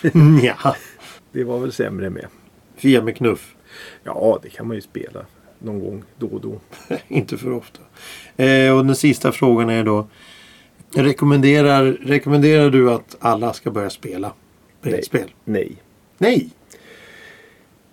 ja, 0.42 0.77
det 1.33 1.44
var 1.44 1.59
väl 1.59 1.72
sämre 1.72 2.11
med. 2.11 2.27
Fia 2.77 3.03
med 3.03 3.16
knuff. 3.16 3.55
Ja, 4.05 4.38
det 4.42 4.48
kan 4.48 4.66
man 4.66 4.77
ju 4.77 4.81
spela 4.81 5.27
någon 5.64 5.81
gång 5.81 6.05
då 6.18 6.27
och 6.27 6.40
då. 6.40 6.61
Inte 7.09 7.37
för 7.37 7.53
ofta. 7.53 7.81
Eh, 8.37 8.79
och 8.79 8.87
den 8.87 8.96
sista 8.96 9.33
frågan 9.33 9.70
är 9.70 9.85
då. 9.85 10.07
Rekommenderar, 10.94 11.85
rekommenderar 11.85 12.70
du 12.70 12.90
att 12.90 13.16
alla 13.20 13.53
ska 13.53 13.70
börja 13.70 13.90
spela 13.90 14.33
brädspel? 14.83 15.31
Nej. 15.44 15.77
Nej. 16.18 16.51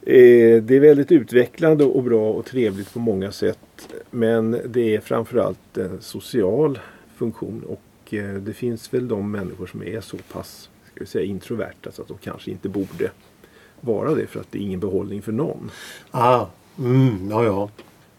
Eh, 0.01 0.63
det 0.63 0.75
är 0.75 0.79
väldigt 0.79 1.11
utvecklande 1.11 1.83
och 1.83 2.03
bra 2.03 2.31
och 2.31 2.45
trevligt 2.45 2.93
på 2.93 2.99
många 2.99 3.31
sätt. 3.31 3.93
Men 4.11 4.61
det 4.65 4.95
är 4.95 4.99
framförallt 4.99 5.77
en 5.77 6.01
social 6.01 6.79
funktion 7.15 7.63
och 7.67 8.13
eh, 8.13 8.33
det 8.33 8.53
finns 8.53 8.93
väl 8.93 9.07
de 9.07 9.31
människor 9.31 9.67
som 9.67 9.83
är 9.83 10.01
så 10.01 10.17
pass 10.17 10.69
ska 10.91 10.99
vi 10.99 11.05
säga, 11.05 11.25
introverta 11.25 11.91
så 11.91 12.01
att 12.01 12.07
de 12.07 12.17
kanske 12.17 12.51
inte 12.51 12.69
borde 12.69 13.11
vara 13.81 14.15
det 14.15 14.27
för 14.27 14.39
att 14.39 14.51
det 14.51 14.59
är 14.59 14.61
ingen 14.61 14.79
behållning 14.79 15.21
för 15.21 15.31
någon. 15.31 15.71
Ah, 16.11 16.45
mm, 16.79 17.27
ja, 17.31 17.43
ja. 17.43 17.69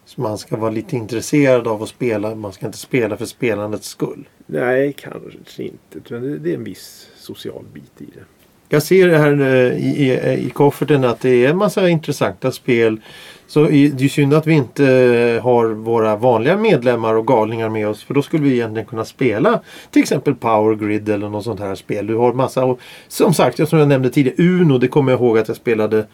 Så 0.05 0.21
man 0.21 0.37
ska 0.37 0.57
vara 0.57 0.71
lite 0.71 0.95
intresserad 0.95 1.67
av 1.67 1.83
att 1.83 1.89
spela. 1.89 2.35
Man 2.35 2.53
ska 2.53 2.65
inte 2.65 2.77
spela 2.77 3.17
för 3.17 3.25
spelandets 3.25 3.87
skull. 3.87 4.27
Nej, 4.45 4.93
kanske 4.97 5.63
inte. 5.63 6.19
det- 6.19 6.49
är 6.51 6.55
en 6.55 6.63
viss 6.63 7.07
social 7.17 7.63
bit 7.73 7.91
i 7.97 8.05
det. 8.05 8.23
Jag 8.69 8.83
ser 8.83 9.09
här 9.09 9.41
eh, 9.41 9.87
i, 9.87 10.11
i, 10.11 10.45
i 10.47 10.49
kofferten 10.49 11.03
att 11.03 11.19
det 11.19 11.45
är 11.45 11.49
en 11.49 11.57
massa 11.57 11.89
intressanta 11.89 12.51
spel. 12.51 13.01
Så 13.47 13.63
det 13.63 14.03
är 14.05 14.07
synd 14.07 14.33
att 14.33 14.47
vi 14.47 14.53
inte 14.53 14.85
eh, 14.85 15.43
har 15.43 15.65
våra 15.67 16.15
vanliga 16.15 16.57
medlemmar 16.57 17.13
och 17.13 17.27
galningar 17.27 17.69
med 17.69 17.87
oss. 17.87 18.03
För 18.03 18.13
då 18.13 18.21
skulle 18.21 18.43
vi 18.43 18.53
egentligen 18.53 18.85
kunna 18.87 19.05
spela 19.05 19.61
till 19.91 20.01
exempel 20.01 20.35
Power 20.35 20.75
Grid 20.75 21.09
eller 21.09 21.29
något 21.29 21.43
sånt 21.43 21.59
här 21.59 21.75
spel. 21.75 22.07
Du 22.07 22.15
har 22.15 22.33
massa 22.33 22.75
som 23.07 23.33
sagt, 23.33 23.69
som 23.69 23.79
jag 23.79 23.87
nämnde 23.87 24.09
tidigare, 24.09 24.43
Uno. 24.43 24.77
Det 24.77 24.87
kommer 24.87 25.11
jag 25.11 25.19
ihåg 25.21 25.37
att 25.37 25.47
jag 25.47 25.57
spelade 25.57 26.05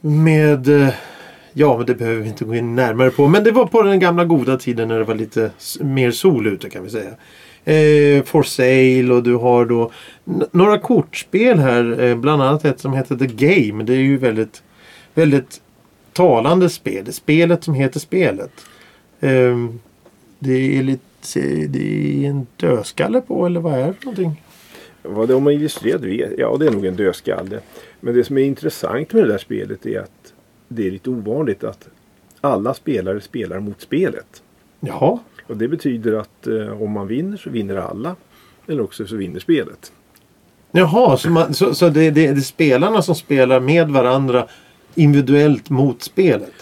med 0.00 0.68
eh, 0.68 0.94
Ja, 1.52 1.76
men 1.76 1.86
det 1.86 1.94
behöver 1.94 2.20
vi 2.20 2.28
inte 2.28 2.44
gå 2.44 2.54
in 2.54 2.74
närmare 2.74 3.10
på. 3.10 3.28
Men 3.28 3.44
det 3.44 3.50
var 3.50 3.66
på 3.66 3.82
den 3.82 4.00
gamla 4.00 4.24
goda 4.24 4.56
tiden 4.56 4.88
när 4.88 4.98
det 4.98 5.04
var 5.04 5.14
lite 5.14 5.50
mer 5.80 6.10
sol 6.10 6.46
ute 6.46 6.70
kan 6.70 6.84
vi 6.84 6.90
säga. 6.90 7.10
Eh, 7.64 8.24
For 8.24 8.42
Sale 8.42 9.14
och 9.14 9.22
du 9.22 9.34
har 9.34 9.64
då 9.64 9.90
några 10.50 10.78
kortspel 10.78 11.58
här. 11.58 12.00
Eh, 12.00 12.16
bland 12.16 12.42
annat 12.42 12.64
ett 12.64 12.80
som 12.80 12.92
heter 12.92 13.16
The 13.16 13.26
Game. 13.26 13.84
Det 13.84 13.92
är 13.92 13.98
ju 13.98 14.16
väldigt, 14.16 14.62
väldigt 15.14 15.60
talande 16.12 16.70
spel. 16.70 17.04
Det 17.04 17.10
är 17.10 17.12
spelet 17.12 17.64
som 17.64 17.74
heter 17.74 18.00
spelet. 18.00 18.52
Eh, 19.20 19.56
det 20.38 20.78
är 20.78 20.82
lite 20.82 21.04
det 21.68 22.24
är 22.24 22.28
en 22.30 22.46
dödskalle 22.56 23.20
på 23.20 23.46
eller 23.46 23.60
vad 23.60 23.74
är 23.74 23.86
det 23.86 23.92
för 23.92 24.04
någonting? 24.04 24.42
Vad 25.02 25.28
det 25.28 25.34
om 25.34 25.42
man 25.44 25.52
illustrerat 25.52 26.00
vet, 26.00 26.38
ja 26.38 26.56
det 26.56 26.66
är 26.66 26.70
nog 26.70 26.86
en 26.86 26.96
dödskalle. 26.96 27.60
Men 28.00 28.14
det 28.14 28.24
som 28.24 28.38
är 28.38 28.42
intressant 28.42 29.12
med 29.12 29.22
det 29.24 29.28
där 29.28 29.38
spelet 29.38 29.86
är 29.86 30.00
att 30.00 30.32
det 30.68 30.86
är 30.86 30.90
lite 30.90 31.10
ovanligt 31.10 31.64
att 31.64 31.88
alla 32.40 32.74
spelare 32.74 33.20
spelar 33.20 33.60
mot 33.60 33.80
spelet. 33.80 34.42
Jaha. 34.80 35.18
Och 35.46 35.56
det 35.56 35.68
betyder 35.68 36.12
att 36.12 36.46
eh, 36.46 36.82
om 36.82 36.90
man 36.90 37.06
vinner 37.06 37.36
så 37.36 37.50
vinner 37.50 37.76
alla. 37.76 38.16
Eller 38.66 38.82
också 38.82 39.06
så 39.06 39.16
vinner 39.16 39.40
spelet. 39.40 39.92
Jaha, 40.72 41.16
så, 41.16 41.30
man, 41.30 41.54
så, 41.54 41.74
så 41.74 41.88
det, 41.88 42.10
det, 42.10 42.10
det 42.10 42.26
är 42.26 42.40
spelarna 42.40 43.02
som 43.02 43.14
spelar 43.14 43.60
med 43.60 43.88
varandra 43.90 44.46
individuellt 44.94 45.70
mot 45.70 46.02
spelet? 46.02 46.52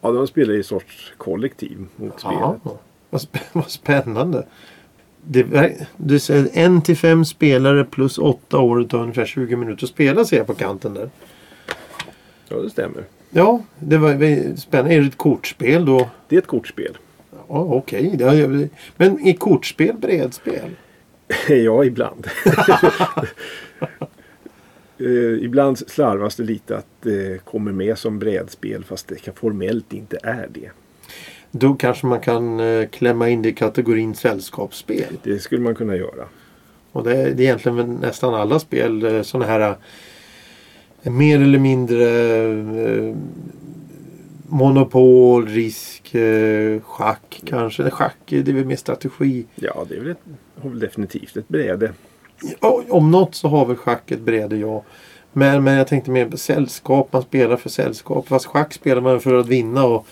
Ja, 0.00 0.12
de 0.12 0.26
spelar 0.26 0.54
i 0.54 0.62
sorts 0.62 1.12
kollektiv 1.16 1.86
mot 1.96 2.12
Ja, 2.24 2.56
spelet. 2.62 2.78
vad, 3.10 3.20
sp- 3.20 3.46
vad 3.52 3.70
spännande. 3.70 4.46
Det, 5.24 5.86
du 5.96 6.18
säger 6.18 6.48
en 6.52 6.82
till 6.82 6.96
fem 6.96 7.24
spelare 7.24 7.84
plus 7.84 8.18
åtta 8.18 8.58
år 8.58 8.76
och 8.80 8.90
tar 8.90 8.98
ungefär 9.02 9.26
20 9.26 9.56
minuter 9.56 9.84
att 9.84 9.90
spela 9.90 10.24
ser 10.24 10.36
jag 10.36 10.46
på 10.46 10.54
kanten 10.54 10.94
där. 10.94 11.10
Ja, 12.48 12.56
det 12.56 12.70
stämmer. 12.70 13.04
Ja, 13.30 13.62
det 13.78 13.96
var 13.98 14.14
det- 14.14 14.60
spännande. 14.60 14.94
Är 14.94 15.00
det 15.00 15.06
ett 15.06 15.16
kortspel 15.18 15.84
då? 15.84 16.10
Det 16.28 16.36
är 16.36 16.40
ett 16.40 16.46
kortspel. 16.46 16.98
Ja, 17.30 17.44
okej. 17.48 18.14
Det 18.18 18.24
har- 18.24 18.68
Men 18.96 19.26
är 19.26 19.32
kortspel 19.32 19.96
brädspel? 19.96 20.70
ja, 21.48 21.84
ibland. 21.84 22.26
Eh, 24.98 25.44
ibland 25.44 25.78
slarvas 25.78 26.36
det 26.36 26.42
lite 26.42 26.76
att 26.76 26.86
det 27.00 27.44
kommer 27.44 27.72
med 27.72 27.98
som 27.98 28.18
brädspel 28.18 28.84
fast 28.84 29.08
det 29.08 29.16
kan 29.22 29.34
formellt 29.34 29.92
inte 29.92 30.18
är 30.22 30.48
det. 30.50 30.70
Då 31.50 31.74
kanske 31.74 32.06
man 32.06 32.20
kan 32.20 32.60
eh, 32.60 32.88
klämma 32.88 33.28
in 33.28 33.42
det 33.42 33.48
i 33.48 33.52
kategorin 33.52 34.14
sällskapsspel. 34.14 35.18
Det 35.22 35.38
skulle 35.38 35.60
man 35.60 35.74
kunna 35.74 35.96
göra. 35.96 36.28
Och 36.92 37.04
det 37.04 37.16
är, 37.16 37.40
egentligen 37.40 37.94
nästan 37.94 38.34
alla 38.34 38.58
spel 38.58 39.04
eh, 39.04 39.22
sådana 39.22 39.46
här 39.52 39.76
eh, 41.02 41.12
mer 41.12 41.42
eller 41.42 41.58
mindre 41.58 43.16
monopol, 44.48 45.48
risk, 45.48 46.14
schack 46.82 47.42
kanske. 47.46 47.90
Schack 47.90 48.16
det 48.26 48.48
är 48.48 48.52
väl 48.52 48.64
mer 48.64 48.76
strategi. 48.76 49.46
Ja, 49.54 49.86
det 49.88 49.94
är 49.94 50.00
väl, 50.00 50.10
ett, 50.10 50.18
har 50.62 50.70
väl 50.70 50.78
definitivt 50.78 51.36
ett 51.36 51.48
bräde. 51.48 51.92
Om 52.88 53.10
något 53.10 53.34
så 53.34 53.48
har 53.48 53.66
väl 53.66 53.76
schack 53.76 54.10
ett 54.10 54.20
bräde, 54.20 54.56
ja. 54.56 54.84
Men, 55.32 55.64
men 55.64 55.74
jag 55.74 55.86
tänkte 55.86 56.10
mer 56.10 56.28
på 56.28 56.36
sällskap. 56.36 57.12
Man 57.12 57.22
spelar 57.22 57.56
för 57.56 57.68
sällskap. 57.68 58.28
Fast 58.28 58.46
schack 58.46 58.72
spelar 58.72 59.02
man 59.02 59.20
för 59.20 59.34
att 59.34 59.48
vinna. 59.48 59.84
Och, 59.84 60.06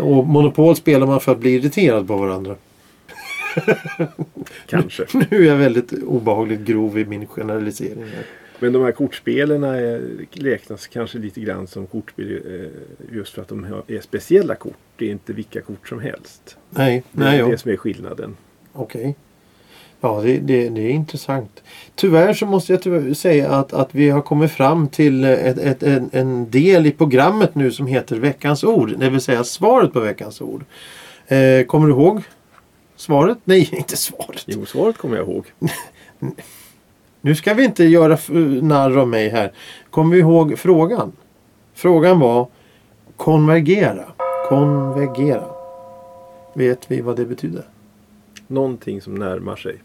och 0.00 0.26
monopol 0.26 0.76
spelar 0.76 1.06
man 1.06 1.20
för 1.20 1.32
att 1.32 1.38
bli 1.38 1.50
irriterad 1.54 2.06
på 2.06 2.16
varandra. 2.16 2.56
Kanske. 4.66 5.06
Nu 5.14 5.26
är 5.30 5.48
jag 5.48 5.56
väldigt 5.56 5.92
obehagligt 5.92 6.60
grov 6.60 6.98
i 6.98 7.04
min 7.04 7.26
generalisering. 7.26 8.04
Här. 8.04 8.24
Men 8.58 8.72
de 8.72 8.82
här 8.82 8.92
kortspelen 8.92 9.64
räknas 10.32 10.86
kanske 10.86 11.18
lite 11.18 11.40
grann 11.40 11.66
som 11.66 11.86
kortspel 11.86 12.42
eh, 12.46 13.14
just 13.16 13.34
för 13.34 13.42
att 13.42 13.48
de 13.48 13.82
är 13.86 14.00
speciella 14.00 14.54
kort. 14.54 14.76
Det 14.96 15.06
är 15.06 15.10
inte 15.10 15.32
vilka 15.32 15.60
kort 15.60 15.88
som 15.88 16.00
helst. 16.00 16.56
Nej, 16.70 17.02
Det 17.12 17.20
nej 17.24 17.36
är 17.36 17.40
ja. 17.40 17.48
det 17.48 17.58
som 17.58 17.70
är 17.70 17.76
skillnaden. 17.76 18.36
Okej. 18.72 19.16
Ja, 20.00 20.20
det, 20.24 20.38
det, 20.38 20.68
det 20.68 20.80
är 20.80 20.90
intressant. 20.90 21.62
Tyvärr 21.94 22.34
så 22.34 22.46
måste 22.46 22.72
jag 22.72 23.16
säga 23.16 23.50
att, 23.50 23.72
att 23.72 23.94
vi 23.94 24.10
har 24.10 24.20
kommit 24.20 24.52
fram 24.52 24.88
till 24.88 25.24
ett, 25.24 25.58
ett, 25.58 25.82
en, 25.82 26.10
en 26.12 26.50
del 26.50 26.86
i 26.86 26.90
programmet 26.90 27.54
nu 27.54 27.70
som 27.70 27.86
heter 27.86 28.16
Veckans 28.16 28.64
ord. 28.64 28.98
Det 28.98 29.10
vill 29.10 29.20
säga 29.20 29.44
svaret 29.44 29.92
på 29.92 30.00
veckans 30.00 30.40
ord. 30.40 30.64
Eh, 31.26 31.66
kommer 31.66 31.86
du 31.86 31.92
ihåg 31.92 32.22
svaret? 32.96 33.38
Nej, 33.44 33.68
inte 33.72 33.96
svaret. 33.96 34.44
Jo, 34.46 34.66
svaret 34.66 34.98
kommer 34.98 35.16
jag 35.16 35.28
ihåg. 35.28 35.44
Nu 37.22 37.34
ska 37.34 37.54
vi 37.54 37.64
inte 37.64 37.84
göra 37.84 38.18
narr 38.62 38.96
av 38.96 39.08
mig 39.08 39.28
här. 39.28 39.52
Kommer 39.90 40.14
vi 40.14 40.20
ihåg 40.20 40.58
frågan? 40.58 41.12
Frågan 41.74 42.18
var 42.18 42.48
konvergera. 43.16 44.04
Konvergera. 44.48 45.44
Vet 46.54 46.90
vi 46.90 47.00
vad 47.00 47.16
det 47.16 47.24
betyder? 47.24 47.64
Någonting 48.46 49.00
som 49.00 49.14
närmar 49.14 49.56
sig. 49.56 49.76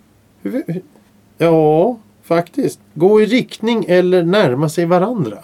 Ja, 1.38 1.98
faktiskt. 2.24 2.80
Gå 2.94 3.22
i 3.22 3.26
riktning 3.26 3.86
eller 3.88 4.24
närma 4.24 4.70
sig 4.70 4.86
varandra. 4.86 5.38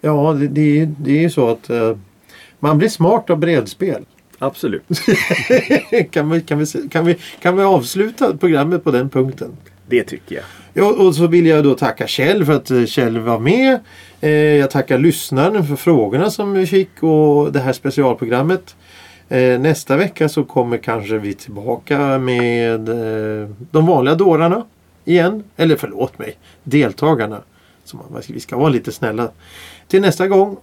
Ja, 0.00 0.32
det, 0.40 0.48
det, 0.48 0.80
är- 0.80 0.94
det 0.98 1.10
är 1.10 1.20
ju 1.20 1.30
så 1.30 1.48
att 1.48 1.70
eh, 1.70 1.96
man 2.60 2.78
blir 2.78 2.88
smart 2.88 3.30
av 3.30 3.38
bredspel. 3.38 4.04
Absolut. 4.38 4.82
kan, 6.10 6.30
vi, 6.30 6.40
kan, 6.40 6.58
vi, 6.58 6.66
kan, 6.90 7.04
vi, 7.06 7.16
kan 7.40 7.56
vi 7.56 7.62
avsluta 7.62 8.36
programmet 8.36 8.84
på 8.84 8.90
den 8.90 9.08
punkten? 9.10 9.56
Det 9.88 10.04
tycker 10.04 10.34
jag. 10.34 10.44
Ja, 10.74 10.92
och 10.92 11.14
så 11.14 11.26
vill 11.26 11.46
jag 11.46 11.64
då 11.64 11.74
tacka 11.74 12.06
Kjell 12.06 12.44
för 12.44 12.52
att 12.52 12.70
eh, 12.70 12.84
Kjell 12.84 13.18
var 13.18 13.38
med. 13.38 13.78
Eh, 14.20 14.30
jag 14.30 14.70
tackar 14.70 14.98
lyssnaren 14.98 15.66
för 15.66 15.76
frågorna 15.76 16.30
som 16.30 16.52
vi 16.52 16.66
fick 16.66 17.02
och 17.02 17.52
det 17.52 17.60
här 17.60 17.72
specialprogrammet. 17.72 18.76
Eh, 19.34 19.58
nästa 19.60 19.96
vecka 19.96 20.28
så 20.28 20.44
kommer 20.44 20.78
kanske 20.78 21.18
vi 21.18 21.34
tillbaka 21.34 22.18
med 22.18 22.88
eh, 22.88 23.48
de 23.70 23.86
vanliga 23.86 24.14
dårarna 24.14 24.64
igen. 25.04 25.44
Eller 25.56 25.76
förlåt 25.76 26.18
mig, 26.18 26.36
deltagarna. 26.62 27.42
Så 27.84 27.96
man, 27.96 28.22
vi 28.28 28.40
ska 28.40 28.56
vara 28.56 28.68
lite 28.68 28.92
snälla. 28.92 29.30
Till 29.88 30.00
nästa 30.00 30.28
gång. 30.28 30.56